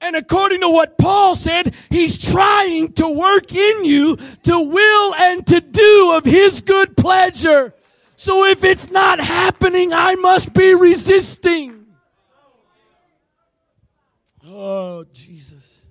[0.00, 5.46] And according to what Paul said, he's trying to work in you to will and
[5.46, 7.72] to do of his good pleasure.
[8.16, 11.86] So if it's not happening, I must be resisting.
[14.44, 15.84] Oh, Jesus.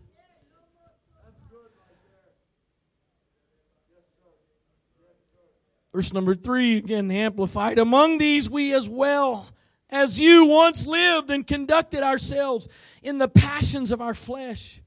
[5.94, 7.78] Verse number three, again amplified.
[7.78, 9.48] Among these, we as well
[9.92, 12.68] as you once lived and conducted ourselves
[13.04, 14.82] in the passions of our flesh.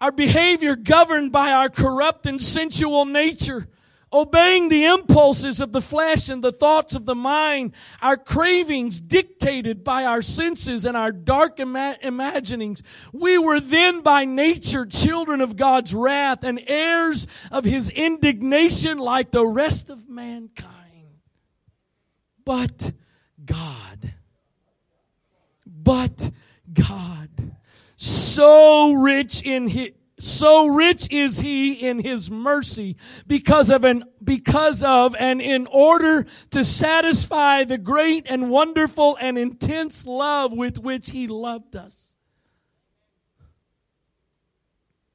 [0.00, 3.68] Our behavior governed by our corrupt and sensual nature,
[4.10, 9.84] obeying the impulses of the flesh and the thoughts of the mind, our cravings dictated
[9.84, 12.82] by our senses and our dark ima- imaginings.
[13.12, 19.32] We were then by nature children of God's wrath and heirs of his indignation like
[19.32, 20.70] the rest of mankind.
[22.42, 22.92] But
[23.44, 23.89] God.
[25.82, 26.30] But
[26.72, 27.28] God.
[27.96, 34.84] So rich in his, so rich is he in his mercy because of an because
[34.84, 41.10] of and in order to satisfy the great and wonderful and intense love with which
[41.10, 42.12] he loved us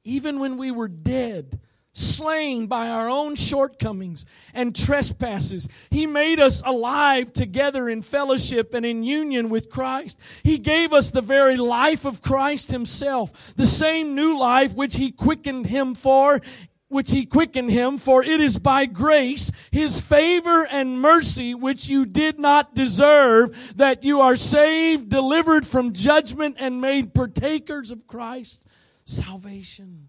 [0.02, 1.60] even when we were dead
[1.96, 5.68] slain by our own shortcomings and trespasses.
[5.90, 10.18] He made us alive together in fellowship and in union with Christ.
[10.42, 15.10] He gave us the very life of Christ himself, the same new life which he
[15.10, 16.40] quickened him for
[16.88, 22.06] which he quickened him, for it is by grace, his favor and mercy, which you
[22.06, 28.64] did not deserve, that you are saved, delivered from judgment, and made partakers of Christ's
[29.04, 30.08] salvation.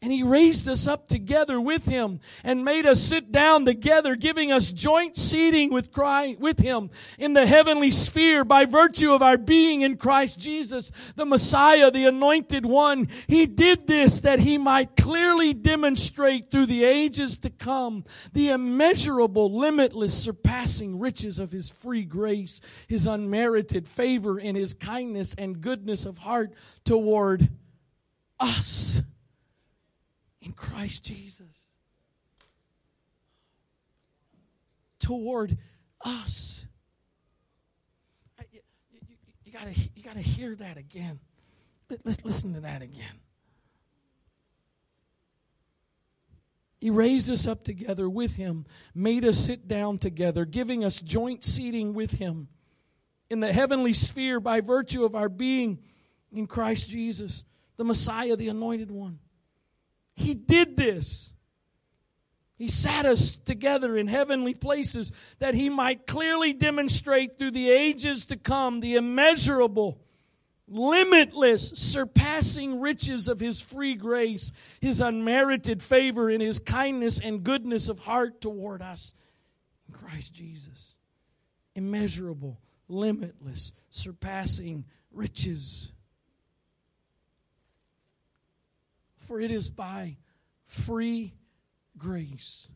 [0.00, 4.52] And he raised us up together with him and made us sit down together, giving
[4.52, 9.36] us joint seating with Christ, with him in the heavenly sphere by virtue of our
[9.36, 13.08] being in Christ Jesus, the Messiah, the anointed one.
[13.26, 19.52] He did this that he might clearly demonstrate through the ages to come the immeasurable,
[19.52, 26.06] limitless, surpassing riches of his free grace, his unmerited favor and his kindness and goodness
[26.06, 27.48] of heart toward
[28.38, 29.02] us
[30.48, 31.66] in Christ Jesus
[34.98, 35.58] toward
[36.00, 36.66] us.
[38.50, 39.00] You, you,
[39.44, 41.20] you, gotta, you gotta hear that again.
[42.02, 43.20] Let's listen to that again.
[46.80, 51.44] He raised us up together with Him, made us sit down together, giving us joint
[51.44, 52.48] seating with Him
[53.28, 55.80] in the heavenly sphere by virtue of our being
[56.32, 57.44] in Christ Jesus,
[57.76, 59.18] the Messiah, the Anointed One.
[60.18, 61.32] He did this
[62.56, 68.26] He sat us together in heavenly places that he might clearly demonstrate through the ages
[68.26, 70.00] to come the immeasurable,
[70.66, 77.88] limitless, surpassing riches of his free grace, his unmerited favor, and his kindness and goodness
[77.88, 79.14] of heart toward us
[79.86, 80.96] in Christ Jesus.
[81.76, 82.58] Immeasurable,
[82.88, 85.92] limitless, surpassing riches.
[89.28, 90.16] For it is by
[90.64, 91.34] free
[91.98, 92.72] grace,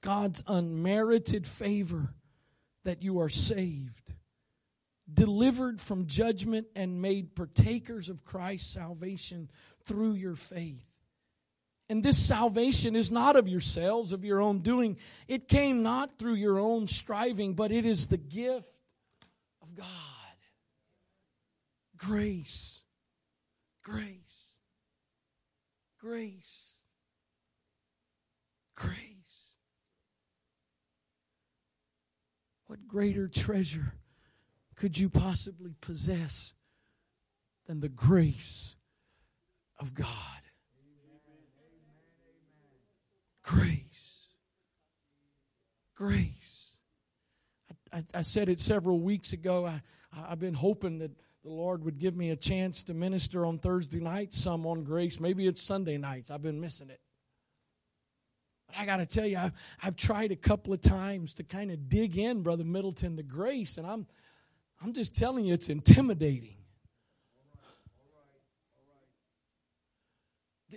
[0.00, 2.14] God's unmerited favor,
[2.84, 4.14] that you are saved,
[5.12, 9.50] delivered from judgment, and made partakers of Christ's salvation
[9.84, 10.88] through your faith.
[11.90, 14.96] And this salvation is not of yourselves, of your own doing.
[15.28, 18.80] It came not through your own striving, but it is the gift
[19.60, 19.86] of God.
[21.98, 22.82] Grace.
[23.82, 24.25] Grace.
[26.06, 26.76] Grace
[28.76, 29.54] grace.
[32.66, 33.94] What greater treasure
[34.76, 36.54] could you possibly possess
[37.66, 38.76] than the grace
[39.80, 40.06] of God?
[43.42, 44.26] Grace.
[45.94, 46.76] Grace.
[47.92, 49.64] I, I, I, said it several weeks ago.
[49.66, 49.80] I,
[50.12, 51.12] I've been hoping that
[51.46, 55.20] the Lord would give me a chance to minister on Thursday nights, some on grace.
[55.20, 56.28] Maybe it's Sunday nights.
[56.28, 57.00] I've been missing it.
[58.66, 61.70] But I got to tell you, I've, I've tried a couple of times to kind
[61.70, 64.08] of dig in, Brother Middleton, to grace, and I'm,
[64.82, 66.56] I'm just telling you, it's intimidating.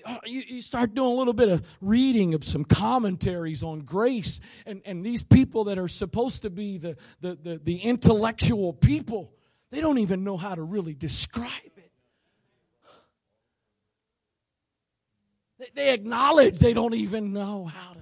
[0.05, 4.39] Uh, you, you start doing a little bit of reading of some commentaries on grace,
[4.67, 9.33] and, and these people that are supposed to be the, the, the, the intellectual people,
[9.71, 11.91] they don't even know how to really describe it.
[15.59, 17.99] They they acknowledge they don't even know how to.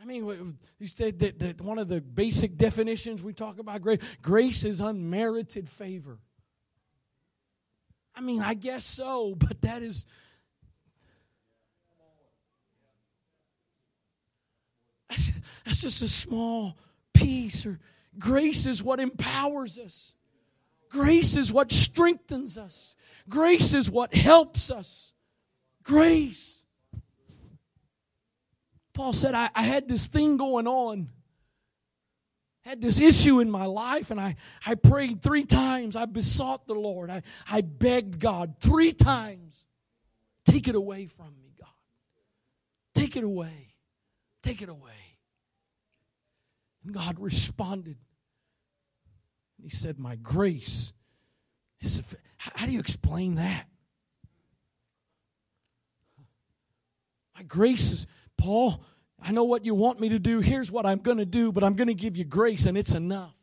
[0.00, 4.00] I mean, you said that, that one of the basic definitions we talk about grace
[4.20, 6.18] grace is unmerited favor.
[8.14, 10.06] I mean, I guess so, but that is.
[15.64, 16.76] That's just a small
[17.14, 17.64] piece.
[17.64, 17.78] Or
[18.18, 20.14] grace is what empowers us.
[20.92, 22.94] Grace is what strengthens us.
[23.28, 25.12] Grace is what helps us.
[25.82, 26.64] Grace.
[28.92, 31.08] Paul said, I, I had this thing going on
[32.62, 35.96] had this issue in my life and I, I prayed three times.
[35.96, 37.10] I besought the Lord.
[37.10, 39.64] I, I begged God three times.
[40.44, 41.68] Take it away from me, God.
[42.94, 43.74] Take it away.
[44.42, 44.90] Take it away.
[46.84, 47.96] And God responded.
[49.62, 50.92] He said, My grace
[51.80, 52.02] is.
[52.36, 53.66] How do you explain that?
[57.36, 58.06] My grace is
[58.36, 58.82] Paul,
[59.24, 60.40] I know what you want me to do.
[60.40, 62.94] Here's what I'm going to do, but I'm going to give you grace, and it's
[62.94, 63.36] enough.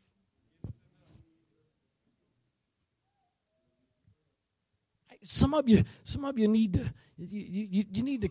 [5.22, 8.30] Some of you, some of you need to, you, you, you need to,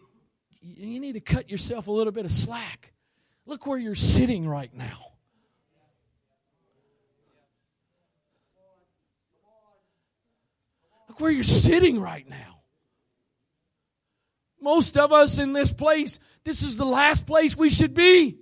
[0.61, 2.93] you need to cut yourself a little bit of slack.
[3.45, 5.13] Look where you're sitting right now.
[11.19, 12.61] Where you're sitting right now.
[14.61, 18.37] Most of us in this place, this is the last place we should be.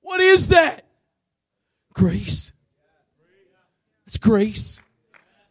[0.00, 0.86] What is that?
[1.92, 2.52] Grace.
[4.06, 4.80] It's grace.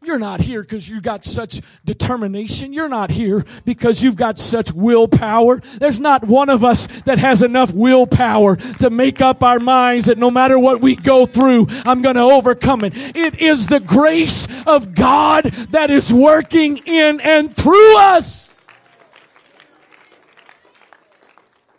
[0.04, 2.74] You're not here because you got such determination.
[2.74, 5.62] You're not here because you've got such willpower.
[5.78, 10.18] There's not one of us that has enough willpower to make up our minds that
[10.18, 12.94] no matter what we go through, I'm going to overcome it.
[13.16, 18.56] It is the grace of God that is working in and through us.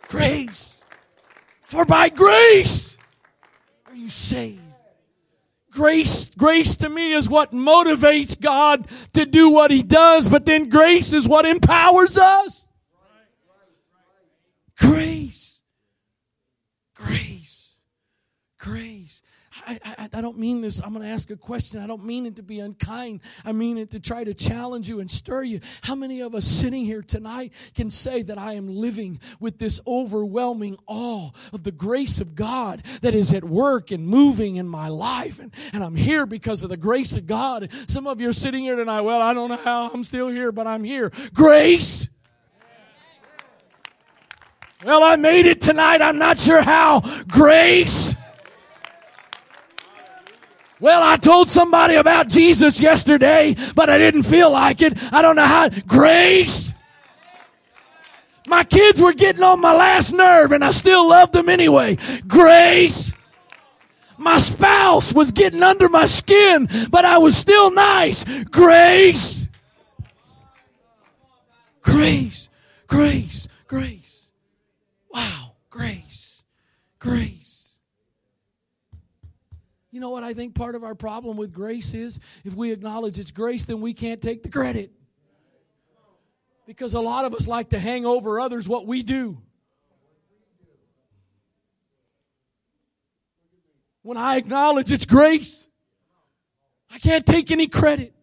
[0.07, 0.85] Grace.
[1.61, 2.97] For by grace
[3.87, 4.62] are you saved.
[5.73, 10.69] Grace, grace to me is what motivates God to do what He does, but then
[10.69, 12.67] grace is what empowers us.
[14.77, 15.61] Grace.
[16.95, 17.77] Grace.
[18.59, 19.23] Grace.
[19.65, 20.81] I, I, I, don't mean this.
[20.81, 21.79] I'm going to ask a question.
[21.79, 23.21] I don't mean it to be unkind.
[23.45, 25.59] I mean it to try to challenge you and stir you.
[25.83, 29.79] How many of us sitting here tonight can say that I am living with this
[29.87, 34.87] overwhelming awe of the grace of God that is at work and moving in my
[34.87, 35.39] life?
[35.39, 37.71] And, and I'm here because of the grace of God.
[37.87, 39.01] Some of you are sitting here tonight.
[39.01, 41.11] Well, I don't know how I'm still here, but I'm here.
[41.33, 42.09] Grace.
[44.83, 46.01] Well, I made it tonight.
[46.01, 47.01] I'm not sure how.
[47.27, 48.15] Grace.
[50.83, 55.01] Well, I told somebody about Jesus yesterday, but I didn't feel like it.
[55.13, 55.69] I don't know how.
[55.87, 56.73] Grace.
[58.47, 61.97] My kids were getting on my last nerve and I still loved them anyway.
[62.27, 63.13] Grace.
[64.17, 68.25] My spouse was getting under my skin, but I was still nice.
[68.51, 69.47] Grace.
[71.81, 72.49] Grace.
[72.87, 73.47] Grace.
[73.67, 74.31] Grace.
[75.09, 75.53] Wow.
[75.69, 76.43] Grace.
[76.99, 77.42] Grace.
[80.03, 82.19] Know what I think part of our problem with grace is?
[82.43, 84.91] If we acknowledge it's grace, then we can't take the credit.
[86.67, 89.41] Because a lot of us like to hang over others what we do.
[94.01, 95.69] When I acknowledge it's grace,
[96.91, 98.13] I can't take any credit.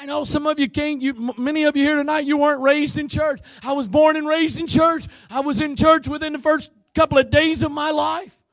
[0.00, 2.96] I know some of you came, you, many of you here tonight, you weren't raised
[2.98, 3.40] in church.
[3.64, 5.08] I was born and raised in church.
[5.28, 8.43] I was in church within the first couple of days of my life.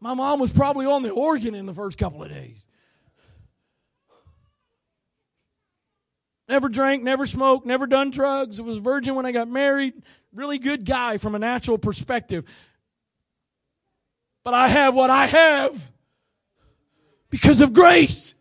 [0.00, 2.66] My mom was probably on the organ in the first couple of days.
[6.48, 8.60] Never drank, never smoked, never done drugs.
[8.60, 9.94] I was virgin when I got married.
[10.32, 12.44] Really good guy from a natural perspective.
[14.44, 15.90] But I have what I have
[17.30, 18.34] because of grace.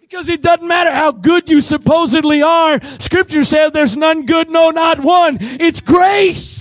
[0.00, 2.80] Because it doesn't matter how good you supposedly are.
[2.98, 5.36] Scripture said there's none good, no, not one.
[5.40, 6.57] It's grace.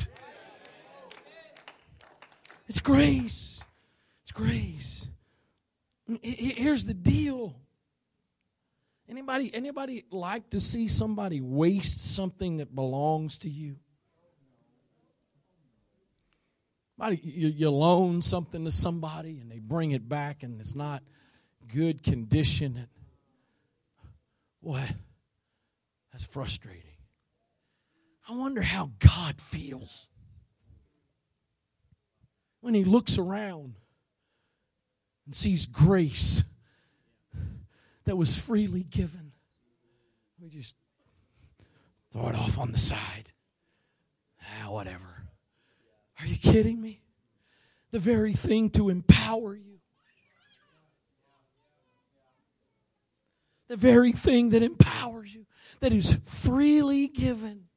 [2.68, 3.63] It's grace.
[4.24, 5.07] It's grace.
[6.09, 6.20] Mm,
[6.57, 7.55] here's the deal.
[9.09, 13.78] Anybody, anybody like to see somebody waste something that belongs to you?
[16.99, 21.03] You, you loan something to somebody and they bring it back and it's not
[21.68, 22.76] good condition.
[22.76, 22.88] And,
[24.61, 24.84] Boy,
[26.11, 26.84] that's frustrating.
[28.28, 30.09] I wonder how God feels
[32.68, 33.76] when He looks around
[35.26, 36.43] and sees grace
[38.03, 39.32] that was freely given.
[40.38, 40.76] We just
[42.11, 43.32] throw it off on the side.
[44.41, 45.30] Ah, whatever.
[46.20, 47.03] Are you kidding me?
[47.91, 49.80] The very thing to empower you.
[53.70, 55.45] The very thing that empowers you,
[55.80, 57.70] that is freely given.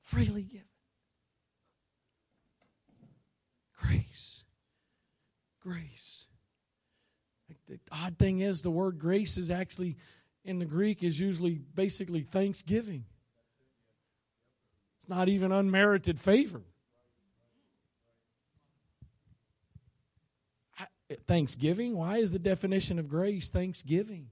[0.00, 0.65] Freely given.
[3.86, 4.44] Grace.
[5.60, 6.28] Grace.
[7.68, 9.96] The odd thing is, the word grace is actually,
[10.44, 13.04] in the Greek, is usually basically thanksgiving.
[15.00, 16.62] It's not even unmerited favor.
[21.26, 21.96] Thanksgiving?
[21.96, 24.30] Why is the definition of grace thanksgiving?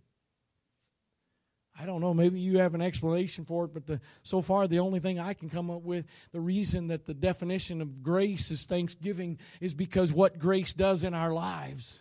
[1.79, 2.15] I don't know.
[2.15, 5.35] Maybe you have an explanation for it, but the, so far the only thing I
[5.35, 10.13] can come up with, the reason that the definition of grace is thanksgiving is because
[10.13, 12.01] what grace does in our lives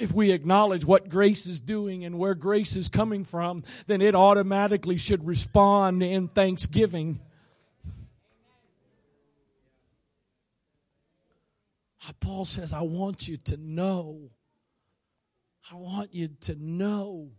[0.00, 4.14] if we acknowledge what grace is doing and where grace is coming from, then it
[4.14, 7.20] automatically should respond in thanksgiving.
[12.02, 14.30] Ah, Paul says, I want you to know.
[15.70, 17.32] I want you to know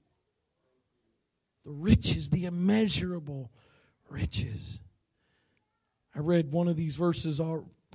[1.64, 3.51] the riches, the immeasurable
[4.09, 4.82] riches.
[6.16, 7.39] I read one of these verses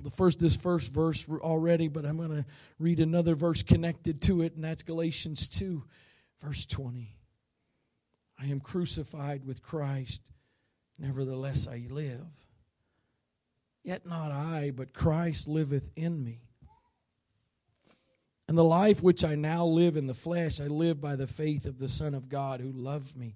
[0.03, 2.45] the first this first verse already, but I'm going to
[2.79, 5.83] read another verse connected to it, and that's Galatians 2,
[6.39, 7.15] verse 20.
[8.39, 10.31] I am crucified with Christ,
[10.99, 12.27] nevertheless I live.
[13.83, 16.41] Yet not I, but Christ liveth in me.
[18.47, 21.65] And the life which I now live in the flesh, I live by the faith
[21.65, 23.35] of the Son of God who loved me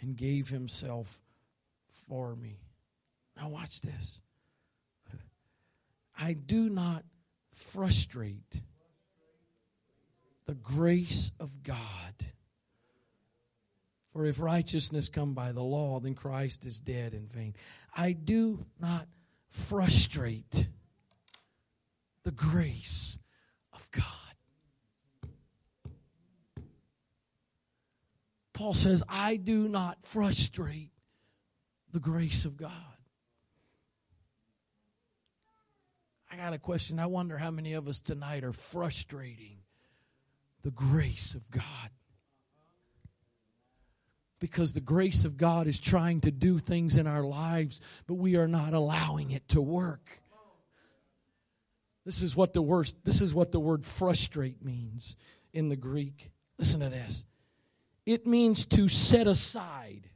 [0.00, 1.22] and gave himself
[1.88, 2.60] for me.
[3.36, 4.20] Now, watch this.
[6.18, 7.04] I do not
[7.52, 8.62] frustrate
[10.46, 12.26] the grace of God.
[14.12, 17.56] For if righteousness come by the law, then Christ is dead in vain.
[17.96, 19.08] I do not
[19.50, 20.68] frustrate
[22.22, 23.18] the grace
[23.72, 24.23] of God.
[28.54, 30.92] Paul says, I do not frustrate
[31.92, 32.70] the grace of God.
[36.32, 36.98] I got a question.
[36.98, 39.58] I wonder how many of us tonight are frustrating
[40.62, 41.90] the grace of God.
[44.40, 48.36] Because the grace of God is trying to do things in our lives, but we
[48.36, 50.20] are not allowing it to work.
[52.04, 55.16] This is what the word this is what the word frustrate means
[55.52, 56.30] in the Greek.
[56.58, 57.24] Listen to this.
[58.06, 60.08] It means to set aside,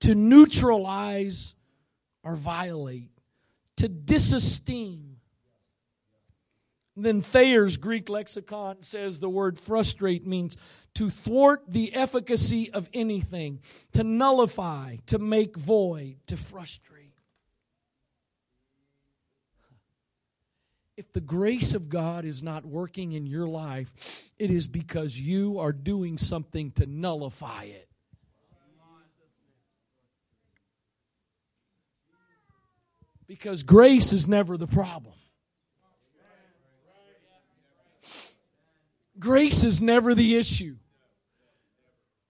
[0.00, 1.54] to neutralize
[2.22, 3.10] or violate
[3.78, 5.14] to disesteem,
[6.96, 10.56] Then Thayer's Greek lexicon says the word frustrate means
[10.94, 13.60] to thwart the efficacy of anything,
[13.92, 16.97] to nullify, to make void, to frustrate.
[20.98, 25.60] If the grace of God is not working in your life, it is because you
[25.60, 27.88] are doing something to nullify it.
[33.28, 35.14] Because grace is never the problem.
[39.20, 40.78] Grace is never the issue.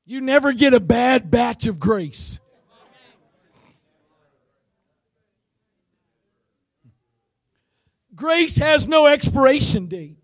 [0.04, 2.38] You never get a bad batch of grace.
[8.18, 10.18] Grace has no expiration date.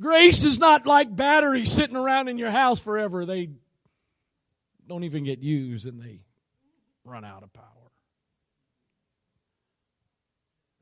[0.00, 3.24] Grace is not like batteries sitting around in your house forever.
[3.24, 3.50] They
[4.88, 6.22] don't even get used and they
[7.04, 7.64] run out of power.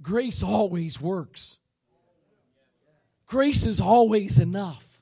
[0.01, 1.59] Grace always works.
[3.27, 4.96] Grace is always enough.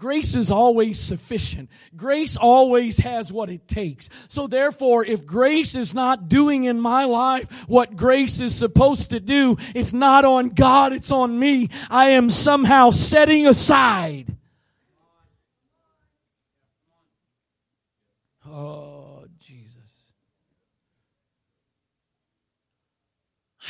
[0.00, 1.68] Grace is always sufficient.
[1.94, 4.08] Grace always has what it takes.
[4.28, 9.20] So therefore, if grace is not doing in my life what grace is supposed to
[9.20, 11.68] do, it's not on God, it's on me.
[11.90, 14.38] I am somehow setting aside.
[18.48, 20.08] Oh, Jesus.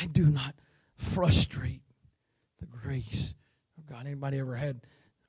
[0.01, 0.55] I do not
[0.95, 1.81] frustrate
[2.61, 3.33] the grace
[3.77, 4.05] of God.
[4.05, 4.79] Anybody ever had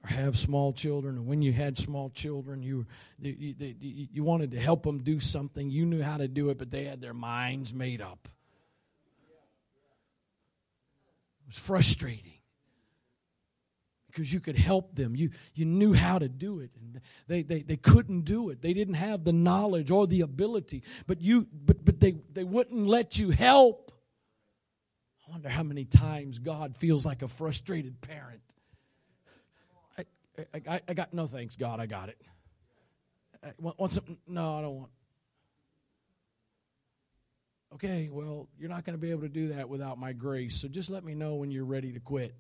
[0.05, 2.87] or have small children, and when you had small children, you,
[3.21, 5.71] you, you, you wanted to help them do something.
[5.71, 8.29] You knew how to do it, but they had their minds made up.
[11.43, 12.33] It was frustrating
[14.09, 15.17] because you could help them.
[15.17, 18.61] You, you knew how to do it, and they, they, they couldn't do it.
[18.61, 22.87] They didn't have the knowledge or the ability, but, you, but, but they, they wouldn't
[22.87, 23.93] let you help.
[25.27, 28.42] I wonder how many times God feels like a frustrated parent
[30.39, 31.79] I, I, got no thanks, God.
[31.79, 32.19] I got it.
[33.45, 34.17] I want, want some?
[34.27, 34.91] No, I don't want.
[37.75, 40.61] Okay, well, you're not going to be able to do that without my grace.
[40.61, 42.35] So just let me know when you're ready to quit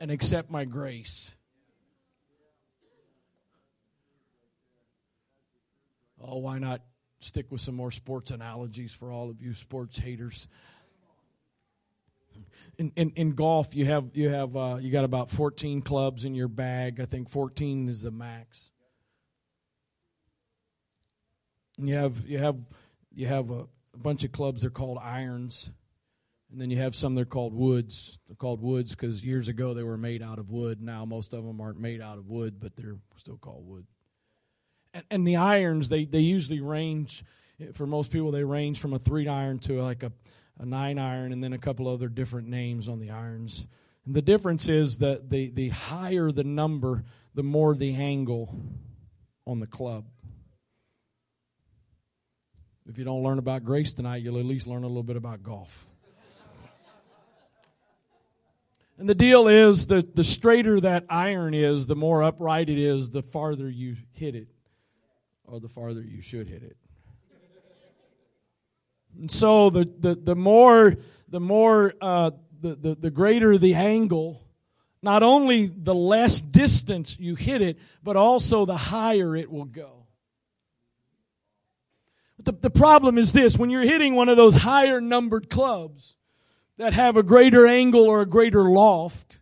[0.00, 1.34] and accept my grace.
[6.20, 6.82] Oh, why not
[7.20, 10.48] stick with some more sports analogies for all of you sports haters?
[12.78, 16.34] In, in, in golf you have you have uh, you got about 14 clubs in
[16.34, 17.00] your bag.
[17.00, 18.70] I think 14 is the max.
[21.78, 22.56] And you have you have
[23.14, 25.70] you have a, a bunch of clubs they're called irons.
[26.50, 28.18] And then you have some they're called woods.
[28.28, 30.80] They're called woods because years ago they were made out of wood.
[30.80, 33.86] Now most of them aren't made out of wood but they're still called wood.
[34.92, 37.24] And, and the irons they, they usually range
[37.72, 40.12] for most people they range from a three iron to like a
[40.58, 43.66] a nine iron, and then a couple other different names on the irons.
[44.06, 48.54] And the difference is that the, the higher the number, the more the angle
[49.46, 50.04] on the club.
[52.86, 55.42] If you don't learn about grace tonight, you'll at least learn a little bit about
[55.42, 55.88] golf.
[58.96, 63.10] And the deal is that the straighter that iron is, the more upright it is,
[63.10, 64.48] the farther you hit it,
[65.44, 66.76] or the farther you should hit it.
[69.20, 70.96] And so the, the, the more,
[71.28, 74.42] the more, uh, the, the, the greater the angle,
[75.02, 80.06] not only the less distance you hit it, but also the higher it will go.
[82.36, 86.16] But the, the problem is this when you're hitting one of those higher numbered clubs
[86.78, 89.40] that have a greater angle or a greater loft,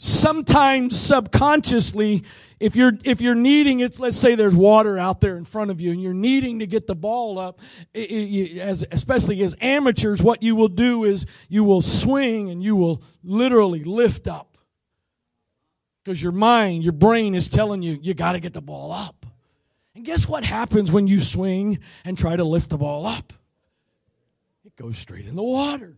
[0.00, 2.22] sometimes subconsciously
[2.60, 5.80] if you're if you're needing it's let's say there's water out there in front of
[5.80, 7.60] you and you're needing to get the ball up
[7.92, 12.62] it, it, as especially as amateurs what you will do is you will swing and
[12.62, 14.56] you will literally lift up.
[16.04, 19.26] Because your mind your brain is telling you you got to get the ball up.
[19.96, 23.32] And guess what happens when you swing and try to lift the ball up?
[24.64, 25.96] It goes straight in the water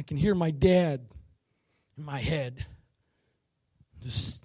[0.00, 1.06] I can hear my dad
[1.98, 2.64] in my head
[4.02, 4.42] just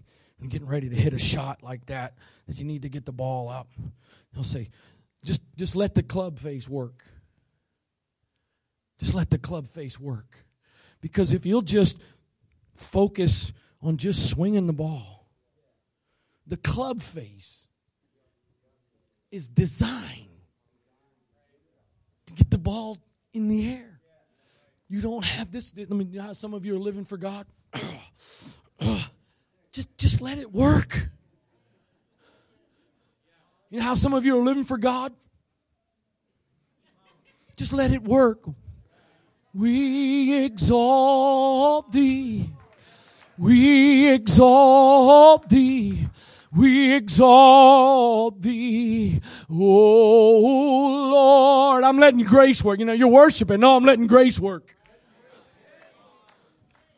[0.49, 3.47] getting ready to hit a shot like that that you need to get the ball
[3.47, 3.70] up.
[4.34, 4.68] He'll say,
[5.24, 7.06] just, just let the club face work.
[8.99, 10.43] Just let the club face work.
[10.99, 11.97] Because if you'll just
[12.76, 15.26] focus on just swinging the ball,
[16.45, 17.66] the club face
[19.32, 20.28] is designed
[22.26, 22.97] to get the ball
[23.34, 23.94] in the air.
[24.88, 25.73] You don't have this.
[25.77, 27.47] I mean, you know how some of you are living for God?
[29.71, 31.09] just, just let it work.
[33.69, 35.11] You know how some of you are living for God?
[37.55, 38.43] Just let it work.
[39.53, 42.49] We exalt thee.
[43.38, 46.07] We exalt thee.
[46.56, 49.20] We exalt thee.
[49.49, 52.80] Oh Lord, I'm letting grace work.
[52.80, 53.60] You know, you're worshiping.
[53.60, 54.76] No, I'm letting grace work.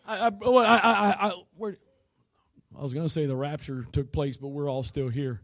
[0.07, 0.77] I, I, I,
[1.29, 1.33] I, I,
[2.81, 5.41] was going to say the rapture took place, but we're all still here.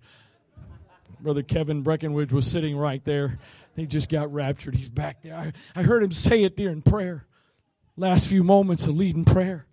[1.20, 3.40] Brother Kevin Breckenridge was sitting right there.
[3.76, 4.76] He just got raptured.
[4.76, 5.36] He's back there.
[5.36, 7.26] I, I heard him say it there in prayer.
[7.98, 9.66] Last few moments of leading prayer.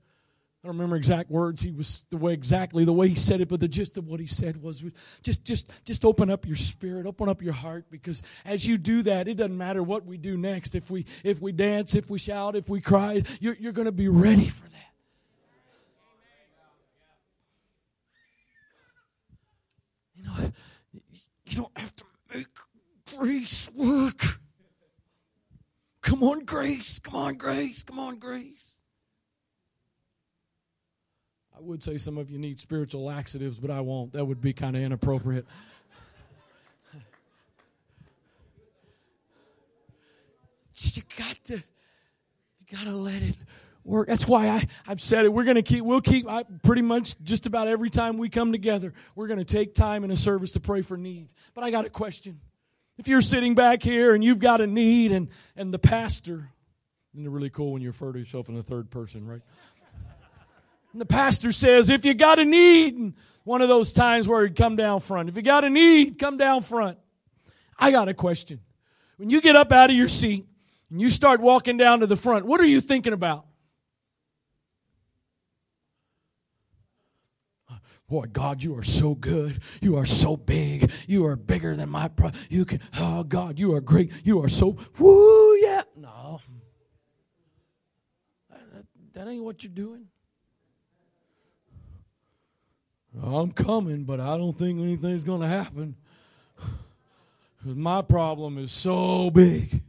[0.63, 1.63] I don't remember exact words.
[1.63, 4.21] He was the way exactly the way he said it, but the gist of what
[4.21, 4.85] he said was
[5.23, 9.01] just just just open up your spirit, open up your heart, because as you do
[9.05, 10.75] that, it doesn't matter what we do next.
[10.75, 13.93] If we if we dance, if we shout, if we cry, you're, you're going to
[13.93, 14.77] be ready for that.
[20.15, 20.53] You know,
[21.47, 22.05] you don't have to
[22.35, 22.49] make
[23.17, 24.41] grace work.
[26.03, 26.99] Come on, grace.
[26.99, 27.83] Come on, grace.
[27.83, 28.80] Come on, grace.
[31.61, 34.15] I would say some of you need spiritual laxatives, but I won't.
[34.15, 35.47] That would be kind of inappropriate.
[40.75, 43.37] you got to you got to let it
[43.85, 44.09] work.
[44.09, 45.33] That's why I, I've said it.
[45.35, 48.53] We're going to keep, we'll keep, I, pretty much just about every time we come
[48.53, 51.35] together, we're going to take time in a service to pray for needs.
[51.53, 52.41] But I got a question.
[52.97, 56.51] If you're sitting back here and you've got a need and, and the pastor,
[57.15, 59.43] isn't it really cool when you refer to yourself in the third person, right?
[60.93, 63.15] And the pastor says, if you got a need,
[63.45, 65.29] one of those times where he'd come down front.
[65.29, 66.99] If you got a need, come down front.
[67.79, 68.61] I got a question.
[69.17, 70.47] When you get up out of your seat
[70.91, 73.47] and you start walking down to the front, what are you thinking about?
[78.09, 79.61] Boy, God, you are so good.
[79.81, 80.91] You are so big.
[81.07, 82.33] You are bigger than my pro.
[82.49, 84.13] You can, oh God, you are great.
[84.25, 85.83] You are so, woo, yeah.
[85.97, 86.41] No.
[88.51, 90.07] That, that ain't what you're doing.
[93.23, 95.97] I'm coming, but I don't think anything's going to happen.
[97.59, 99.83] Because my problem is so big.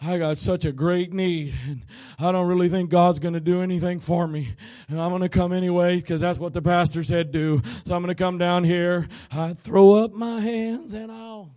[0.00, 1.82] I got such a great need, and
[2.20, 4.54] I don't really think God's going to do anything for me.
[4.88, 7.62] And I'm going to come anyway because that's what the pastor said do.
[7.84, 9.08] So I'm going to come down here.
[9.30, 11.50] I throw up my hands and I'll.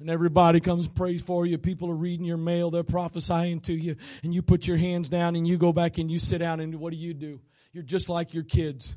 [0.00, 1.58] And everybody comes and prays for you.
[1.58, 2.70] People are reading your mail.
[2.70, 3.96] They're prophesying to you.
[4.22, 6.74] And you put your hands down and you go back and you sit down and
[6.74, 7.40] what do you do?
[7.78, 8.96] You're just like your kids.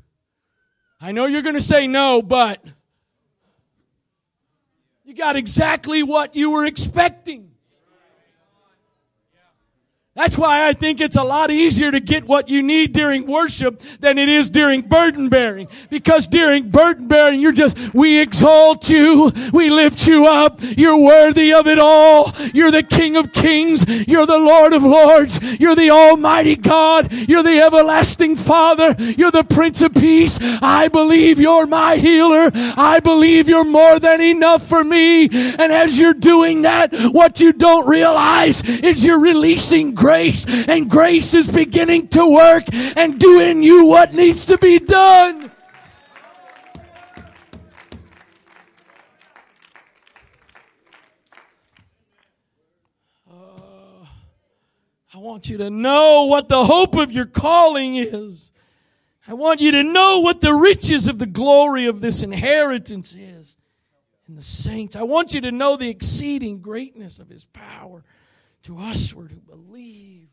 [1.00, 2.64] I know you're going to say no, but
[5.04, 7.51] you got exactly what you were expecting.
[10.14, 13.80] That's why I think it's a lot easier to get what you need during worship
[14.00, 15.68] than it is during burden bearing.
[15.88, 21.54] Because during burden bearing, you're just, we exalt you, we lift you up, you're worthy
[21.54, 22.30] of it all.
[22.52, 27.42] You're the King of kings, you're the Lord of lords, you're the Almighty God, you're
[27.42, 30.38] the everlasting Father, you're the Prince of Peace.
[30.60, 32.50] I believe you're my healer.
[32.54, 35.24] I believe you're more than enough for me.
[35.32, 41.32] And as you're doing that, what you don't realize is you're releasing grace, and grace
[41.32, 45.48] is beginning to work and do in you what needs to be done.
[53.30, 54.04] Uh,
[55.14, 58.50] I want you to know what the hope of your calling is.
[59.28, 63.56] I want you to know what the riches of the glory of this inheritance is
[64.26, 64.96] in the saints.
[64.96, 68.02] I want you to know the exceeding greatness of his power
[68.64, 70.28] to us who believe.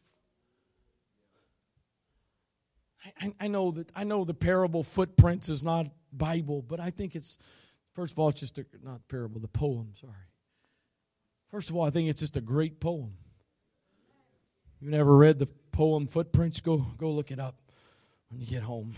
[3.19, 7.15] I, I, know that I know the parable footprints is not Bible, but I think
[7.15, 7.37] it's
[7.93, 9.93] first of all it's just a, not parable, the poem.
[9.99, 10.13] Sorry.
[11.49, 13.13] First of all, I think it's just a great poem.
[14.79, 16.59] You never read the poem Footprints?
[16.59, 17.55] Go go look it up
[18.29, 18.95] when you get home.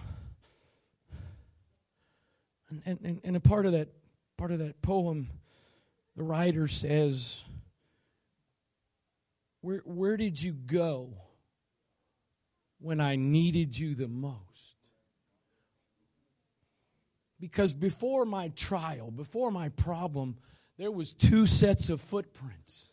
[2.85, 3.89] And, and, and a part of that
[4.37, 5.29] part of that poem,
[6.15, 7.43] the writer says
[9.61, 11.13] where, where did you go
[12.79, 14.37] when I needed you the most?
[17.39, 20.37] Because before my trial, before my problem,
[20.77, 22.87] there was two sets of footprints.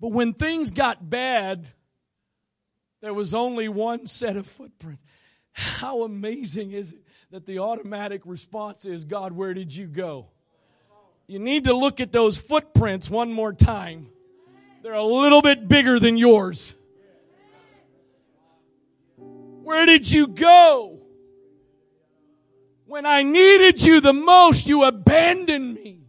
[0.00, 1.68] But when things got bad,
[3.00, 5.02] there was only one set of footprints.
[5.52, 10.26] How amazing is it that the automatic response is, God, where did you go?
[11.26, 14.10] You need to look at those footprints one more time
[14.86, 16.76] they're a little bit bigger than yours.
[19.16, 21.00] Where did you go?
[22.84, 26.04] When I needed you the most, you abandoned me.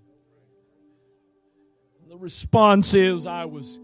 [2.07, 3.79] The response is, I was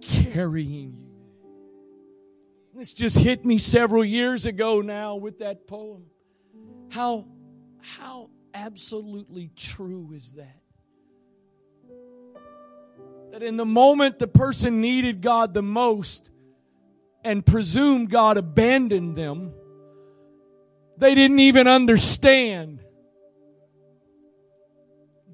[0.00, 1.50] carrying you.
[2.72, 6.04] This just hit me several years ago now with that poem.
[6.90, 7.26] How,
[7.80, 10.60] how absolutely true is that?
[13.36, 16.30] That in the moment the person needed God the most
[17.22, 19.52] and presumed God abandoned them,
[20.96, 22.80] they didn't even understand.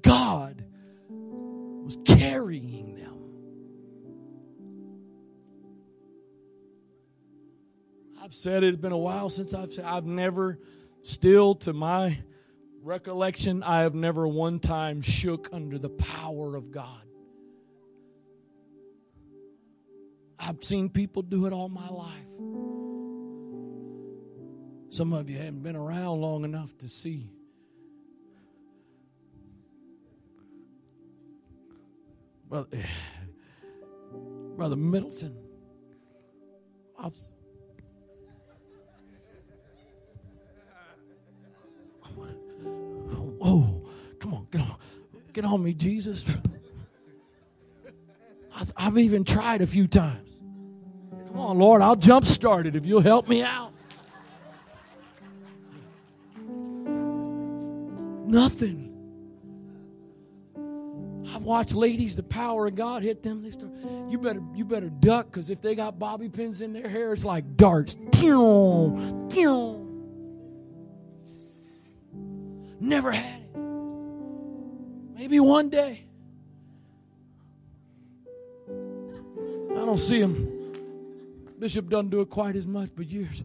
[0.01, 0.65] God
[1.07, 3.15] was carrying them.
[8.21, 10.59] I've said it's been a while since I've said I've never,
[11.03, 12.19] still to my
[12.81, 16.99] recollection, I have never one time shook under the power of God.
[20.45, 22.27] I've seen people do it all my life.
[24.89, 27.29] Some of you haven't been around long enough to see.
[32.49, 32.77] Brother,
[34.57, 35.37] Brother Middleton,
[36.99, 37.15] I've,
[43.41, 43.89] oh,
[44.19, 44.75] come on, get on,
[45.31, 46.25] get on me, Jesus.
[48.77, 50.22] I've even tried a few times.
[51.33, 53.73] Come on, Lord, I'll jump start it if you'll help me out.
[58.27, 58.91] Nothing.
[61.33, 63.41] I've watched ladies, the power of God hit them.
[63.41, 63.71] They start,
[64.09, 67.25] you better, you better duck because if they got bobby pins in their hair, it's
[67.25, 67.95] like darts.
[72.79, 73.57] Never had it.
[75.15, 76.05] Maybe one day.
[78.69, 80.62] I don't see him.
[81.63, 83.41] Bishop doesn't do it quite as much, but years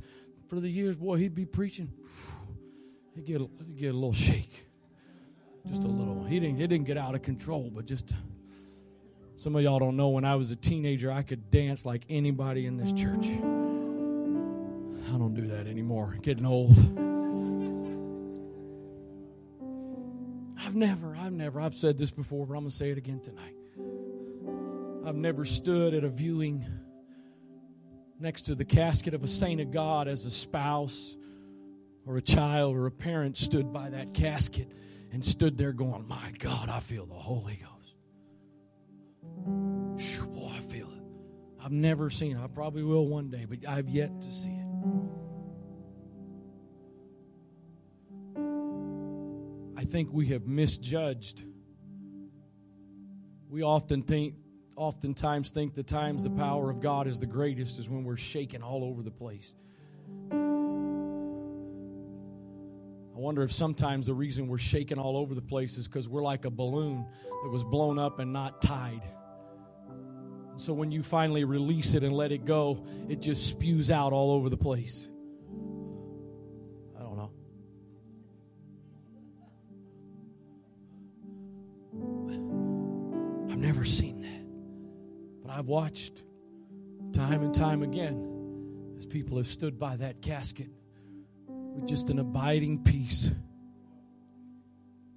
[0.48, 1.92] for the years, boy, he'd be preaching.
[3.14, 4.66] He'd get, a, he'd get a little shake,
[5.68, 6.24] just a little.
[6.24, 6.60] He didn't.
[6.60, 8.12] It didn't get out of control, but just.
[9.36, 10.08] Some of y'all don't know.
[10.08, 13.24] When I was a teenager, I could dance like anybody in this church.
[13.24, 16.16] I don't do that anymore.
[16.20, 16.76] Getting old.
[20.58, 23.20] I've never, I've never, I've said this before, but I'm going to say it again
[23.20, 23.54] tonight.
[25.06, 26.66] I've never stood at a viewing
[28.20, 31.16] next to the casket of a saint of God as a spouse
[32.06, 34.72] or a child or a parent stood by that casket
[35.12, 37.96] and stood there going, My God, I feel the Holy Ghost.
[40.30, 41.02] boy, I feel it.
[41.62, 42.42] I've never seen it.
[42.42, 44.66] I probably will one day, but I've yet to see it.
[49.76, 51.44] I think we have misjudged.
[53.48, 54.34] We often think
[54.78, 58.62] oftentimes think the times the power of God is the greatest is when we're shaking
[58.62, 59.54] all over the place.
[63.12, 66.22] I wonder if sometimes the reason we're shaking all over the place is because we're
[66.22, 67.04] like a balloon
[67.42, 69.02] that was blown up and not tied.
[70.56, 74.30] So when you finally release it and let it go, it just spews out all
[74.30, 75.08] over the place.
[76.96, 77.32] I don't know.
[83.50, 84.17] I've never seen
[85.58, 86.22] I've watched
[87.12, 90.70] time and time again as people have stood by that casket
[91.48, 93.32] with just an abiding peace.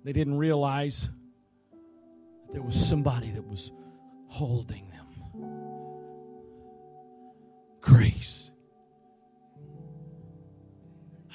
[0.03, 1.11] They didn't realize
[2.51, 3.71] there was somebody that was
[4.29, 5.05] holding them.
[7.81, 8.51] Grace.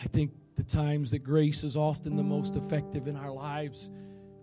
[0.03, 3.89] I think the times that grace is often the most effective in our lives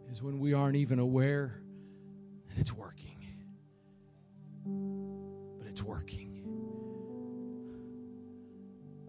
[0.10, 1.60] is when we aren't even aware
[2.48, 2.93] that it's working
[5.84, 6.30] working.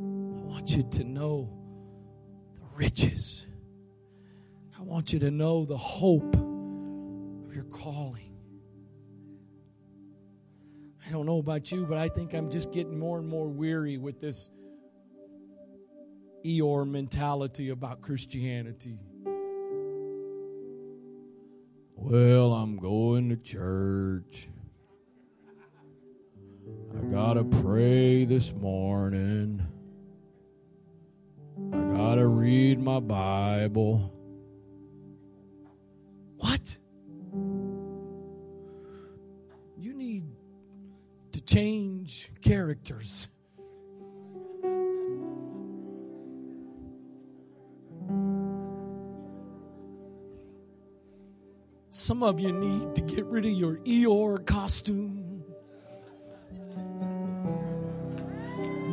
[0.00, 1.50] I want you to know
[2.56, 3.46] the riches.
[4.78, 8.36] I want you to know the hope of your calling.
[11.06, 13.98] I don't know about you, but I think I'm just getting more and more weary
[13.98, 14.50] with this
[16.44, 18.98] Eeyore mentality about Christianity.
[21.96, 24.48] Well, I'm going to church.
[26.96, 29.62] I gotta pray this morning.
[31.72, 34.12] I gotta read my Bible.
[36.38, 36.78] What?
[39.78, 40.24] You need
[41.32, 43.28] to change characters.
[51.90, 55.43] Some of you need to get rid of your Eeyore costume.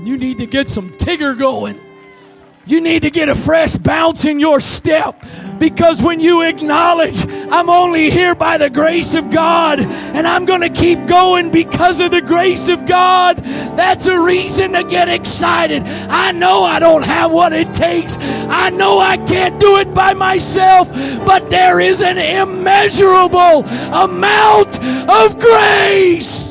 [0.04, 1.80] You need to get some Tigger going.
[2.66, 5.24] You need to get a fresh bounce in your step
[5.58, 10.62] because when you acknowledge, I'm only here by the grace of God and I'm going
[10.62, 15.84] to keep going because of the grace of God, that's a reason to get excited.
[15.84, 18.18] I know I don't have what it takes.
[18.20, 20.91] I know I can't do it by myself,
[21.26, 24.80] but there is an immeasurable amount
[25.10, 26.51] of grace.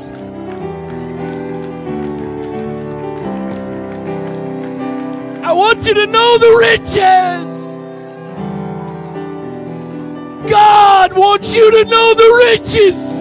[5.51, 7.88] I want you to know the riches.
[10.48, 13.20] God wants you to know the riches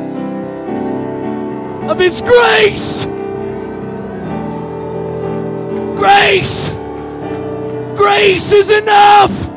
[1.89, 3.07] of His grace.
[5.97, 6.69] Grace.
[7.97, 9.49] Grace is enough.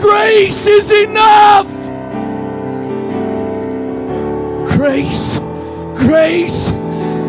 [0.00, 1.72] Grace is enough.
[4.76, 5.38] Grace.
[6.04, 6.72] Grace.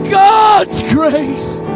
[0.09, 1.68] God's grace.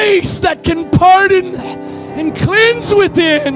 [0.00, 3.54] Grace that can pardon and cleanse within.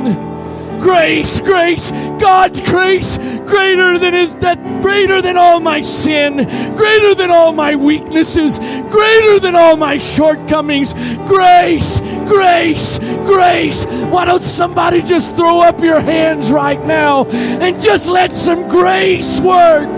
[0.83, 1.91] Grace, grace,
[2.21, 3.17] God's grace,
[3.47, 6.37] greater than is that greater than all my sin,
[6.77, 8.59] greater than all my weaknesses,
[8.91, 10.93] greater than all my shortcomings.
[11.27, 13.87] Grace, grace, grace.
[14.13, 19.41] Why don't somebody just throw up your hands right now and just let some grace
[19.41, 19.89] work?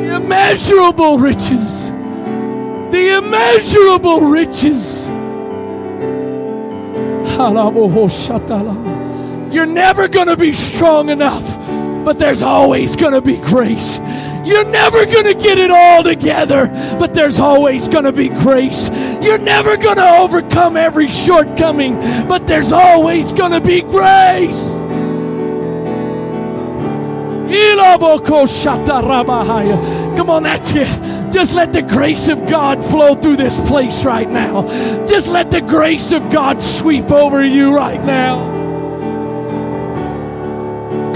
[0.00, 1.90] The immeasurable riches.
[2.90, 5.06] The immeasurable riches.
[9.52, 11.58] You're never going to be strong enough,
[12.04, 14.00] but there's always going to be grace.
[14.46, 16.68] You're never going to get it all together,
[17.00, 18.88] but there's always going to be grace.
[19.20, 21.96] You're never going to overcome every shortcoming,
[22.28, 24.86] but there's always going to be grace.
[30.16, 31.32] Come on, that's it.
[31.32, 34.68] Just let the grace of God flow through this place right now.
[35.06, 38.65] Just let the grace of God sweep over you right now.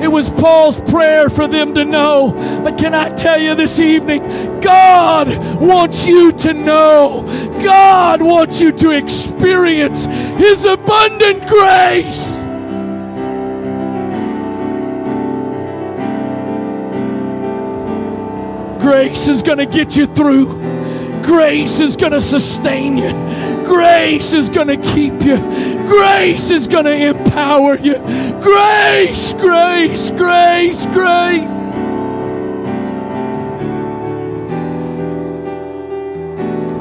[0.00, 2.32] It was Paul's prayer for them to know.
[2.62, 4.22] But can I tell you this evening,
[4.60, 5.28] God
[5.60, 7.24] wants you to know.
[7.62, 12.44] God wants you to experience His abundant grace.
[18.80, 20.67] Grace is going to get you through.
[21.28, 23.10] Grace is going to sustain you.
[23.66, 25.36] Grace is going to keep you.
[25.86, 27.96] Grace is going to empower you.
[28.40, 31.68] Grace, grace, grace, grace.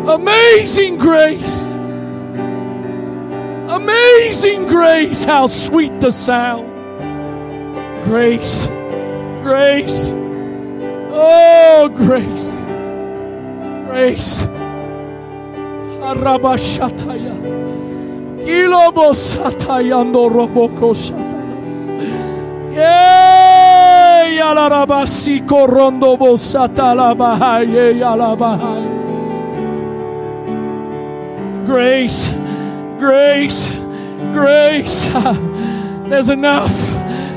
[0.07, 1.73] Amazing grace.
[3.67, 5.25] Amazing grace.
[5.25, 6.65] How sweet the sound.
[8.05, 8.67] Grace,
[9.43, 10.13] grace.
[11.19, 12.63] Oh, grace,
[13.97, 14.47] grace.
[22.75, 24.39] Yay.
[31.65, 32.29] Grace,
[32.99, 33.71] grace,
[34.31, 35.07] grace.
[36.09, 36.71] There's enough.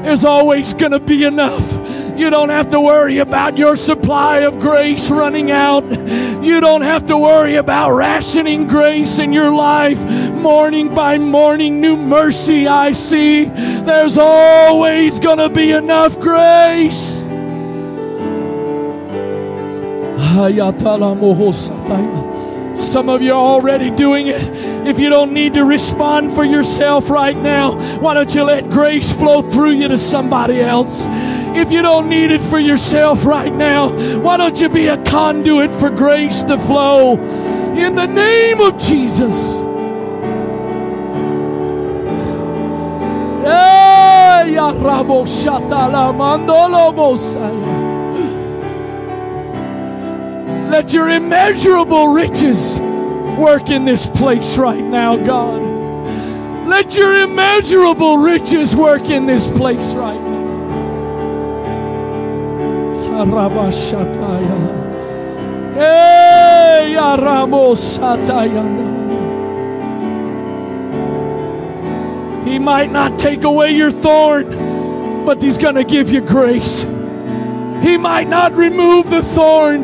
[0.05, 1.81] There's always going to be enough.
[2.19, 5.85] You don't have to worry about your supply of grace running out.
[6.43, 10.03] You don't have to worry about rationing grace in your life.
[10.33, 13.45] Morning by morning, new mercy I see.
[13.45, 17.27] There's always going to be enough grace.
[22.75, 24.43] Some of you are already doing it.
[24.87, 29.13] If you don't need to respond for yourself right now, why don't you let grace
[29.13, 31.07] flow through you to somebody else?
[31.57, 33.91] If you don't need it for yourself right now,
[34.21, 37.19] why don't you be a conduit for grace to flow
[37.75, 39.63] in the name of Jesus?
[50.71, 52.79] Let your immeasurable riches
[53.37, 55.61] work in this place right now, God.
[56.69, 60.30] Let your immeasurable riches work in this place right now.
[63.21, 64.59] Karabashataya.
[65.75, 68.65] Hey, Aramosataya.
[72.47, 76.85] He might not take away your thorn, but He's going to give you grace.
[77.83, 79.83] He might not remove the thorn,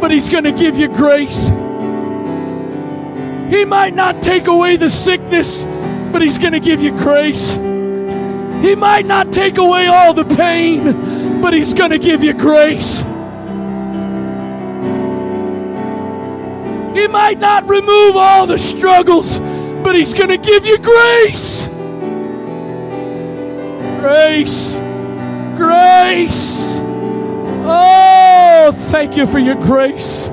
[0.00, 1.48] but He's going to give you grace.
[3.50, 5.64] He might not take away the sickness,
[6.12, 7.56] but He's going to give you grace.
[7.56, 10.84] He might not take away all the pain,
[11.40, 13.02] but He's going to give you grace.
[16.94, 21.68] He might not remove all the struggles, but He's going to give you grace.
[24.00, 24.76] Grace.
[25.56, 26.78] Grace.
[27.70, 30.28] Oh, thank you for your grace.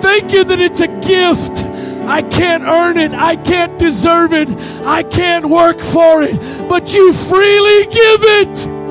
[0.00, 1.64] Thank you that it's a gift.
[2.06, 3.12] I can't earn it.
[3.12, 4.48] I can't deserve it.
[4.84, 6.36] I can't work for it.
[6.68, 8.81] But you freely give it.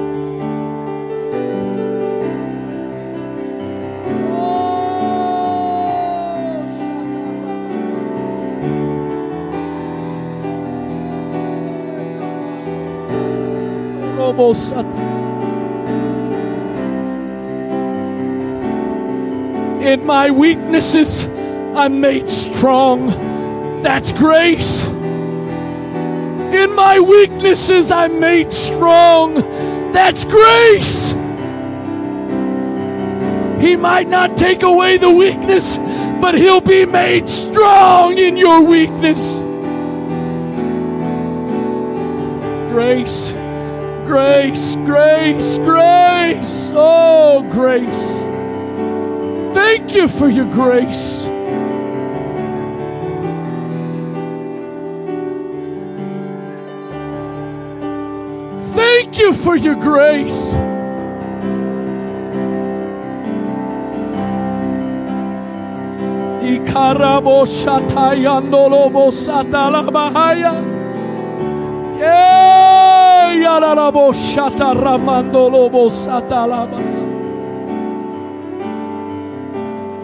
[19.82, 21.28] In my weaknesses,
[21.76, 23.08] I'm made strong.
[23.82, 24.86] That's grace.
[26.53, 29.36] In my weaknesses, I'm made strong.
[29.91, 31.12] That's grace.
[33.62, 35.78] He might not take away the weakness,
[36.22, 39.44] but He'll be made strong in your weakness.
[42.72, 43.34] Grace,
[44.11, 46.69] grace, grace, grace.
[46.73, 48.19] Oh, grace.
[49.53, 51.27] Thank you for your grace.
[58.75, 60.55] Thank you for your grace.
[66.43, 67.45] Ikarabo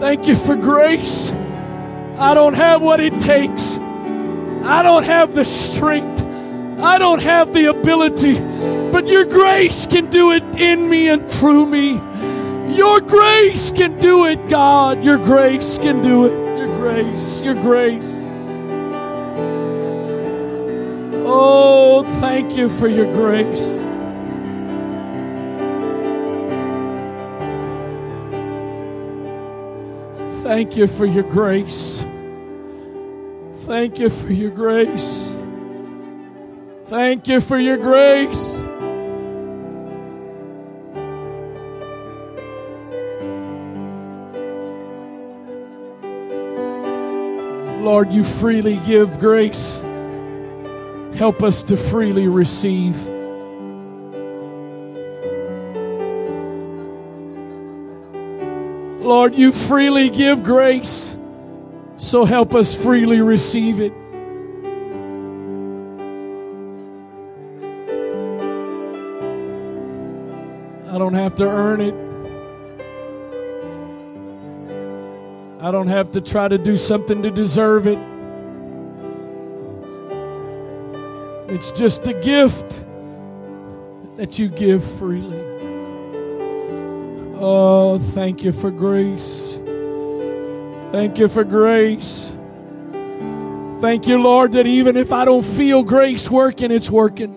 [0.00, 1.32] Thank you for grace.
[2.18, 3.78] I don't have what it takes.
[3.78, 6.24] I don't have the strength.
[6.80, 8.38] I don't have the ability.
[8.92, 12.00] But your grace can do it in me and through me.
[12.76, 15.02] Your grace can do it, God.
[15.02, 16.58] Your grace can do it.
[16.58, 17.40] Your grace.
[17.40, 18.27] Your grace.
[21.40, 23.76] Oh, thank you for your grace.
[30.42, 32.04] Thank you for your grace.
[33.66, 35.32] Thank you for your grace.
[36.86, 38.58] Thank you for your grace.
[47.80, 49.84] Lord, you freely give grace.
[51.18, 52.96] Help us to freely receive.
[59.04, 61.16] Lord, you freely give grace,
[61.96, 63.92] so help us freely receive it.
[70.88, 71.94] I don't have to earn it.
[75.60, 77.98] I don't have to try to do something to deserve it.
[81.48, 82.84] It's just a gift
[84.16, 85.40] that you give freely.
[87.40, 89.58] Oh, thank you for grace.
[90.92, 92.32] Thank you for grace.
[93.80, 97.32] Thank you, Lord, that even if I don't feel grace working, it's working.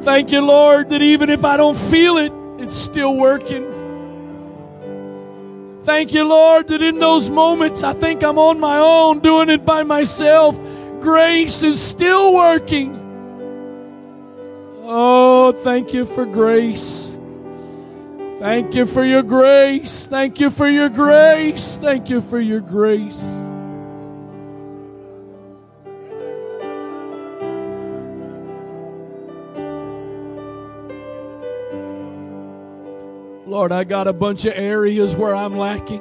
[0.00, 3.70] Thank you, Lord, that even if I don't feel it, it's still working.
[5.80, 9.64] Thank you, Lord, that in those moments I think I'm on my own doing it
[9.64, 10.58] by myself.
[11.04, 12.98] Grace is still working.
[14.84, 17.14] Oh, thank you for grace.
[18.38, 20.06] Thank you for your grace.
[20.06, 21.76] Thank you for your grace.
[21.76, 23.22] Thank you for your grace.
[33.46, 36.00] Lord, I got a bunch of areas where I'm lacking.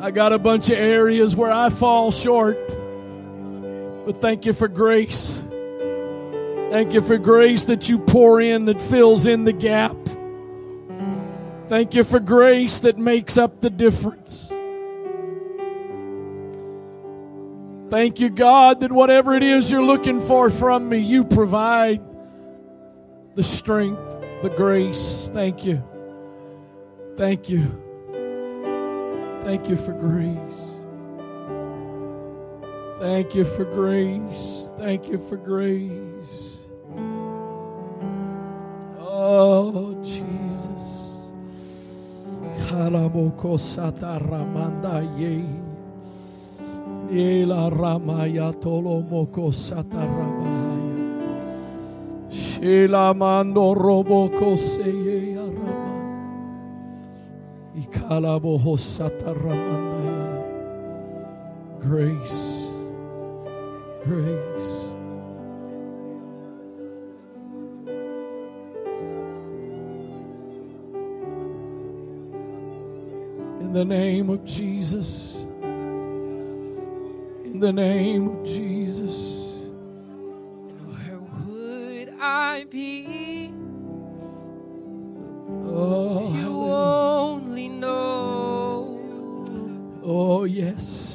[0.00, 2.58] I got a bunch of areas where I fall short.
[4.04, 5.42] But thank you for grace.
[6.70, 9.96] Thank you for grace that you pour in that fills in the gap.
[11.68, 14.52] Thank you for grace that makes up the difference.
[17.90, 22.02] Thank you, God, that whatever it is you're looking for from me, you provide
[23.34, 24.00] the strength,
[24.42, 25.30] the grace.
[25.32, 25.82] Thank you.
[27.16, 27.62] Thank you.
[29.44, 30.73] Thank you for grace.
[33.04, 34.72] Thank you for grace.
[34.78, 36.56] Thank you for grace.
[38.98, 41.28] Oh, Jesus.
[42.64, 45.44] Kalaboko sata ramanda ye.
[47.12, 51.12] Yela ramaya tolo moko sata ramaya.
[52.30, 56.24] Shela mando roboko seye arama.
[57.76, 60.40] Ikalabo hosata ramandaya.
[61.82, 62.73] Grace.
[64.04, 64.96] Grace.
[73.60, 75.46] In the name of Jesus.
[77.44, 79.16] In the name of Jesus.
[80.86, 83.52] Where would I be?
[85.50, 89.00] Oh, You only know.
[90.04, 91.13] oh yes.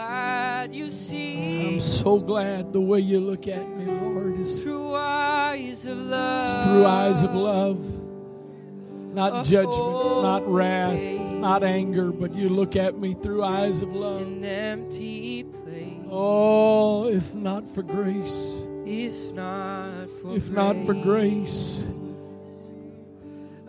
[0.00, 4.62] I'm glad you see I'm so glad the way you look at me, Lord, is
[4.62, 6.62] through eyes of love.
[6.62, 8.00] Through eyes of love,
[9.12, 11.02] not judgment, not wrath,
[11.32, 14.22] not anger, but you look at me through eyes of love.
[14.22, 16.06] An empty place.
[16.10, 21.86] Oh, if not for grace, If not for if not for grace,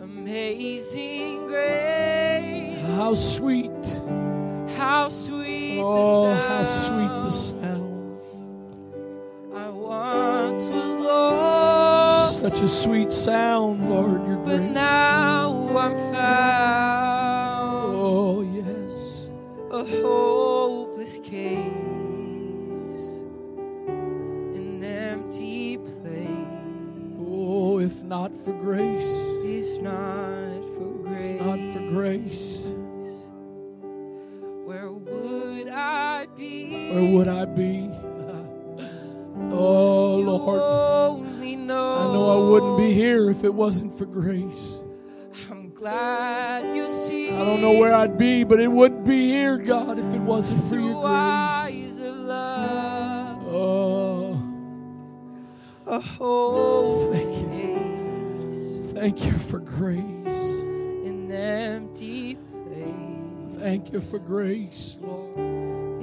[0.00, 2.78] Amazing grace.
[2.96, 4.00] how sweet,
[4.76, 5.51] How sweet
[5.84, 8.20] oh, the how sweet the sound.
[9.54, 12.42] I once was lost.
[12.42, 14.58] Such a sweet sound, Lord, your grace.
[14.58, 19.30] But now I'm found Oh, yes.
[19.70, 21.70] a hopeless case,
[23.88, 26.28] an empty place.
[27.20, 29.12] Oh, if not for grace,
[29.44, 32.74] If not for grace, if not for grace,
[36.94, 37.90] where would I be?
[39.54, 40.60] Oh, Lord.
[41.72, 44.82] I know I wouldn't be here if it wasn't for grace.
[45.50, 47.30] I'm glad you see.
[47.30, 50.62] I don't know where I'd be, but it wouldn't be here, God, if it wasn't
[50.68, 51.04] for your grace.
[51.04, 53.42] eyes of love.
[53.48, 54.38] Oh,
[57.12, 60.62] Thank case, thank you for grace.
[61.04, 63.58] an empty place.
[63.60, 65.51] Thank you for grace, Lord.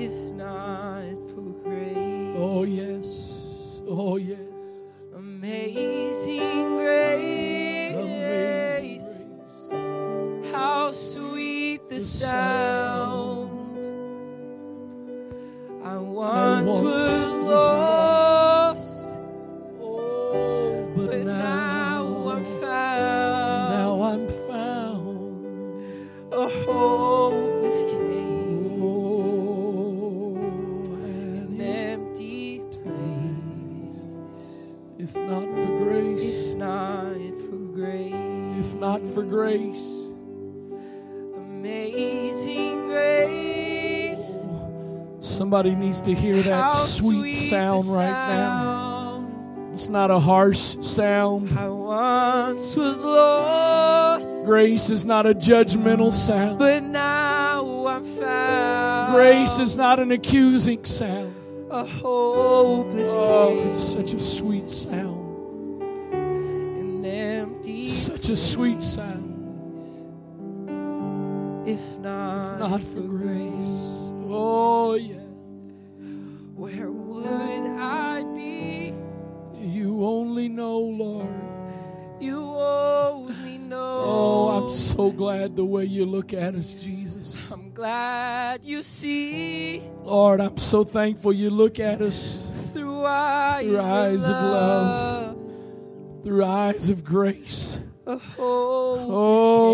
[0.01, 1.03] If not
[1.35, 3.81] for grace, Oh, yes.
[3.85, 4.39] Oh, yes.
[5.13, 7.95] amazing grace.
[7.95, 9.41] Amazing
[10.39, 10.51] grace.
[10.53, 13.49] How sweet the The sound.
[15.83, 18.18] I I once once was was lost,
[39.03, 40.07] not for grace,
[41.35, 44.45] amazing grace.
[45.21, 49.25] somebody needs to hear that How sweet sound right now.
[49.73, 51.57] It's not a harsh sound.
[51.57, 56.59] I once was lost, Grace is not a judgmental sound.
[56.59, 59.13] but now I'm found.
[59.15, 61.33] Grace is not an accusing sound.
[61.71, 65.17] a hopeless Oh, it's such a sweet sound.
[66.11, 67.38] an empty
[67.99, 69.35] Such a sweet sound.
[71.67, 74.11] If not, Not for grace.
[74.31, 75.15] Oh, yeah.
[76.55, 78.93] where would I be?
[79.59, 81.27] You only know, Lord.
[82.21, 84.03] You only know.
[84.05, 87.51] Oh, I'm so glad the way you look at us, Jesus.
[87.51, 93.79] I'm glad you see Lord, I'm so thankful you look at us through eyes, Through
[93.79, 95.37] eyes of of love.
[96.23, 97.79] through eyes of grace.
[98.09, 99.07] Hopeless Oh,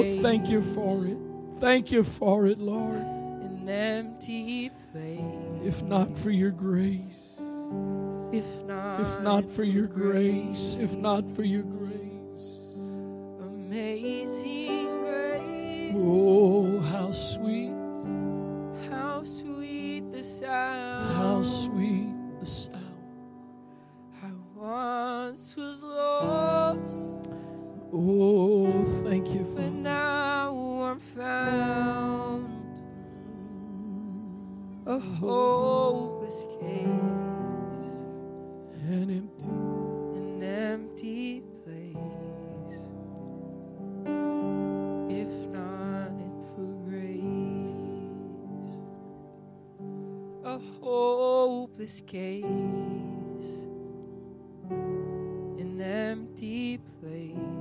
[0.03, 1.17] oh thank you for it.
[1.59, 2.95] Thank you for it, Lord.
[2.97, 5.21] An empty place.
[5.63, 7.39] If not for your grace,
[8.31, 12.99] If not, if not for your grace, if not for your grace.
[13.39, 15.93] amazing grace.
[15.97, 17.71] Oh, how sweet,
[18.89, 21.15] How sweet the sound.
[21.15, 22.81] how sweet the sound.
[24.21, 27.14] I once was lost,
[27.97, 29.61] Oh, thank you, for.
[29.61, 30.51] But now
[30.83, 32.49] I'm found.
[34.85, 36.87] A oh, hopeless case.
[38.89, 39.47] An empty.
[39.47, 42.91] An empty place.
[45.09, 46.11] If not
[46.51, 47.23] for grace.
[50.43, 52.43] A hopeless case.
[54.69, 57.54] An empty place.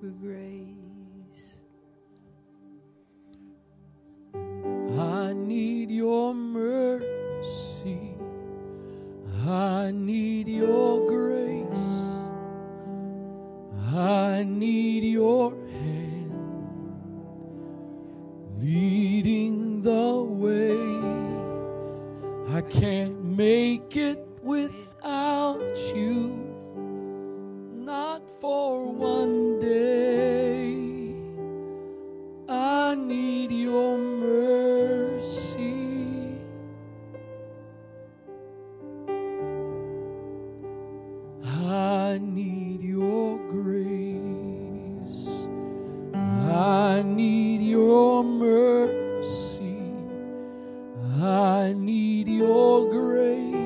[0.00, 1.58] Grace.
[4.96, 8.14] I need your mercy.
[9.46, 12.14] I need your grace.
[13.92, 16.32] I need your hand
[18.60, 20.78] leading the way.
[22.56, 26.47] I can't make it without you,
[27.88, 30.76] not for one day.
[32.46, 35.64] I need your mercy.
[41.42, 45.48] I need your grace.
[46.12, 49.80] I need your mercy.
[51.22, 53.57] I need your grace.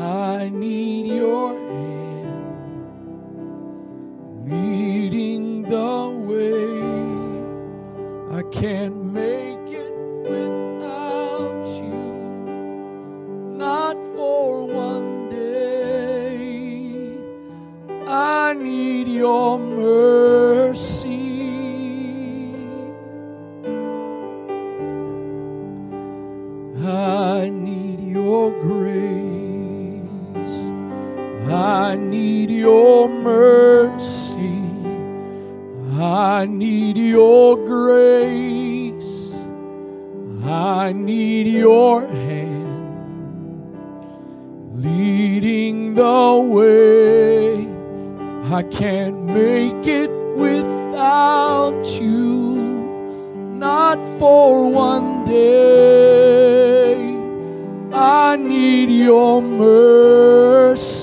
[0.00, 2.40] I need your hand
[4.50, 6.80] leading the way.
[8.38, 9.92] I can't make it
[10.24, 12.02] without you,
[13.58, 16.38] not for one day.
[18.06, 20.89] I need your mercy.
[31.60, 34.62] I need your mercy.
[36.00, 39.44] I need your grace.
[40.42, 42.70] I need your hand
[44.82, 47.68] leading the way.
[48.58, 56.96] I can't make it without you, not for one day.
[57.92, 60.99] I need your mercy.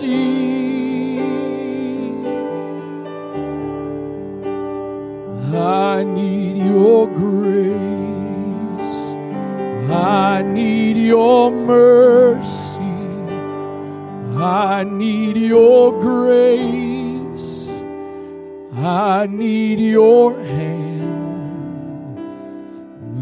[11.17, 12.93] Your mercy.
[14.37, 17.81] I need your grace.
[18.75, 21.17] I need your hand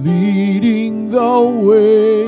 [0.08, 1.38] leading the
[1.70, 2.28] way.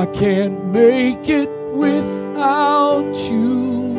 [0.00, 1.52] I can't make it
[1.86, 3.94] without you,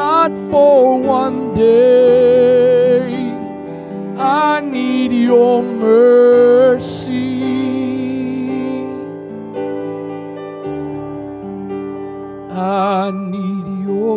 [0.00, 3.08] not for one day.
[4.16, 7.07] I need your mercy.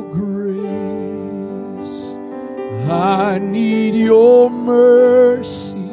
[0.02, 1.92] Grace.
[2.90, 5.90] I need your mercy.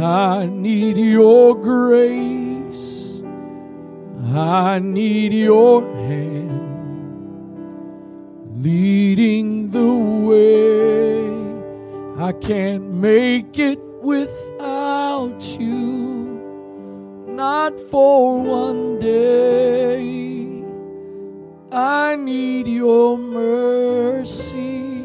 [0.00, 3.22] I need your grace.
[4.34, 6.38] I need your hand
[8.62, 9.94] leading the
[10.28, 11.28] way.
[12.24, 20.37] I can't make it without you, not for one day.
[21.70, 25.04] I need your mercy.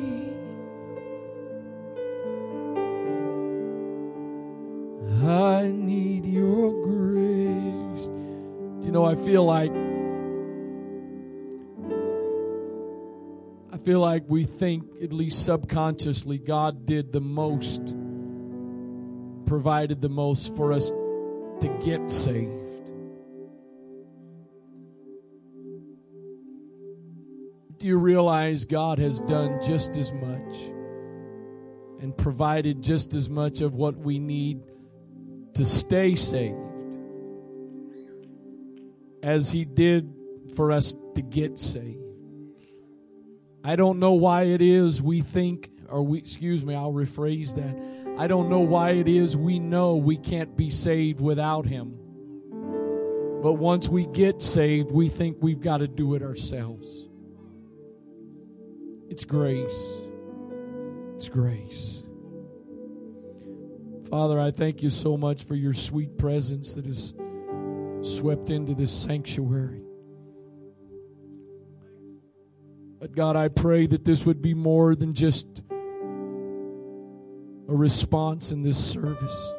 [5.22, 8.06] I need your grace.
[8.86, 9.72] You know, I feel like
[13.74, 17.82] I feel like we think, at least subconsciously, God did the most,
[19.46, 20.92] provided the most for us
[21.60, 22.63] to get saved.
[27.84, 30.58] You realize God has done just as much
[32.02, 34.62] and provided just as much of what we need
[35.56, 37.00] to stay saved
[39.22, 40.12] as He did
[40.56, 42.00] for us to get saved?
[43.64, 48.20] I don't know why it is we think, or we, excuse me, I'll rephrase that.
[48.20, 51.98] I don't know why it is we know we can't be saved without Him.
[53.42, 57.08] But once we get saved, we think we've got to do it ourselves.
[59.10, 60.02] It's grace.
[61.16, 62.04] It's grace.
[64.10, 67.14] Father, I thank you so much for your sweet presence that has
[68.02, 69.82] swept into this sanctuary.
[73.00, 75.48] But God, I pray that this would be more than just
[77.68, 79.54] a response in this service.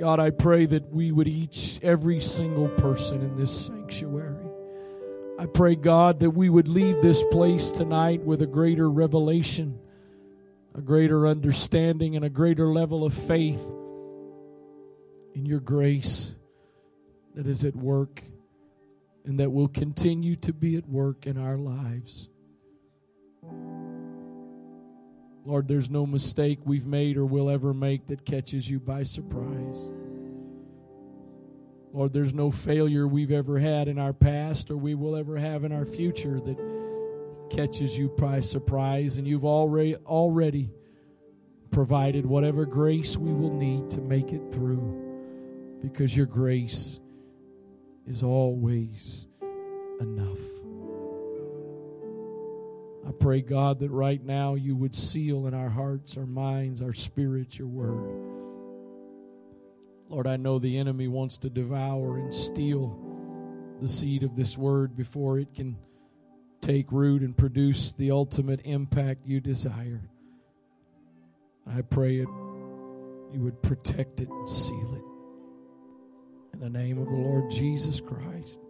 [0.00, 4.39] God, I pray that we would each, every single person in this sanctuary,
[5.40, 9.78] I pray, God, that we would leave this place tonight with a greater revelation
[10.74, 13.60] a greater understanding and a greater level of faith
[15.34, 16.34] in your grace
[17.34, 18.22] that is at work
[19.24, 22.28] and that will continue to be at work in our lives.
[25.44, 29.88] Lord, there's no mistake we've made or will ever make that catches you by surprise.
[31.92, 35.64] Lord, there's no failure we've ever had in our past or we will ever have
[35.64, 39.16] in our future that catches you by surprise.
[39.16, 40.70] And you've already, already
[41.70, 47.00] provided whatever grace we will need to make it through because your grace
[48.06, 49.26] is always
[50.00, 50.38] enough.
[53.06, 56.92] I pray, God, that right now you would seal in our hearts, our minds, our
[56.92, 58.29] spirits your word.
[60.10, 62.98] Lord, I know the enemy wants to devour and steal
[63.80, 65.78] the seed of this word before it can
[66.60, 70.02] take root and produce the ultimate impact you desire.
[71.64, 72.28] I pray it
[73.32, 76.54] you would protect it and seal it.
[76.54, 78.60] In the name of the Lord Jesus Christ.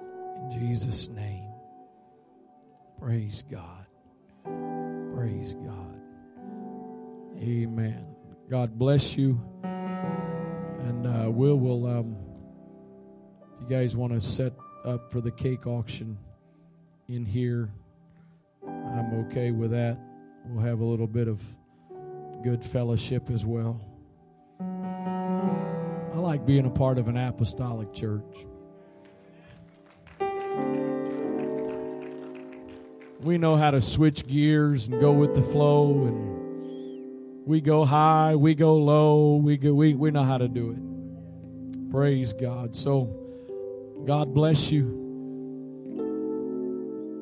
[0.00, 1.52] In Jesus' name.
[3.00, 3.86] Praise God.
[5.14, 6.00] Praise God.
[7.38, 8.06] Amen.
[8.50, 9.40] God bless you.
[10.80, 12.16] And uh, Will will, um,
[13.54, 14.52] if you guys want to set
[14.84, 16.18] up for the cake auction
[17.08, 17.70] in here,
[18.66, 19.98] I'm okay with that.
[20.46, 21.42] We'll have a little bit of
[22.42, 23.80] good fellowship as well.
[24.60, 28.46] I like being a part of an apostolic church.
[33.20, 36.35] We know how to switch gears and go with the flow and
[37.46, 41.90] we go high, we go low, we go we, we know how to do it.
[41.92, 42.74] Praise God.
[42.74, 45.04] So God bless you.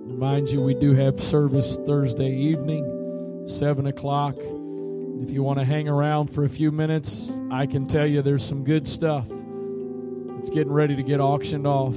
[0.07, 4.37] Remind you we do have service Thursday evening, seven o'clock.
[4.39, 8.45] If you want to hang around for a few minutes, I can tell you there's
[8.45, 9.29] some good stuff.
[10.39, 11.97] It's getting ready to get auctioned off.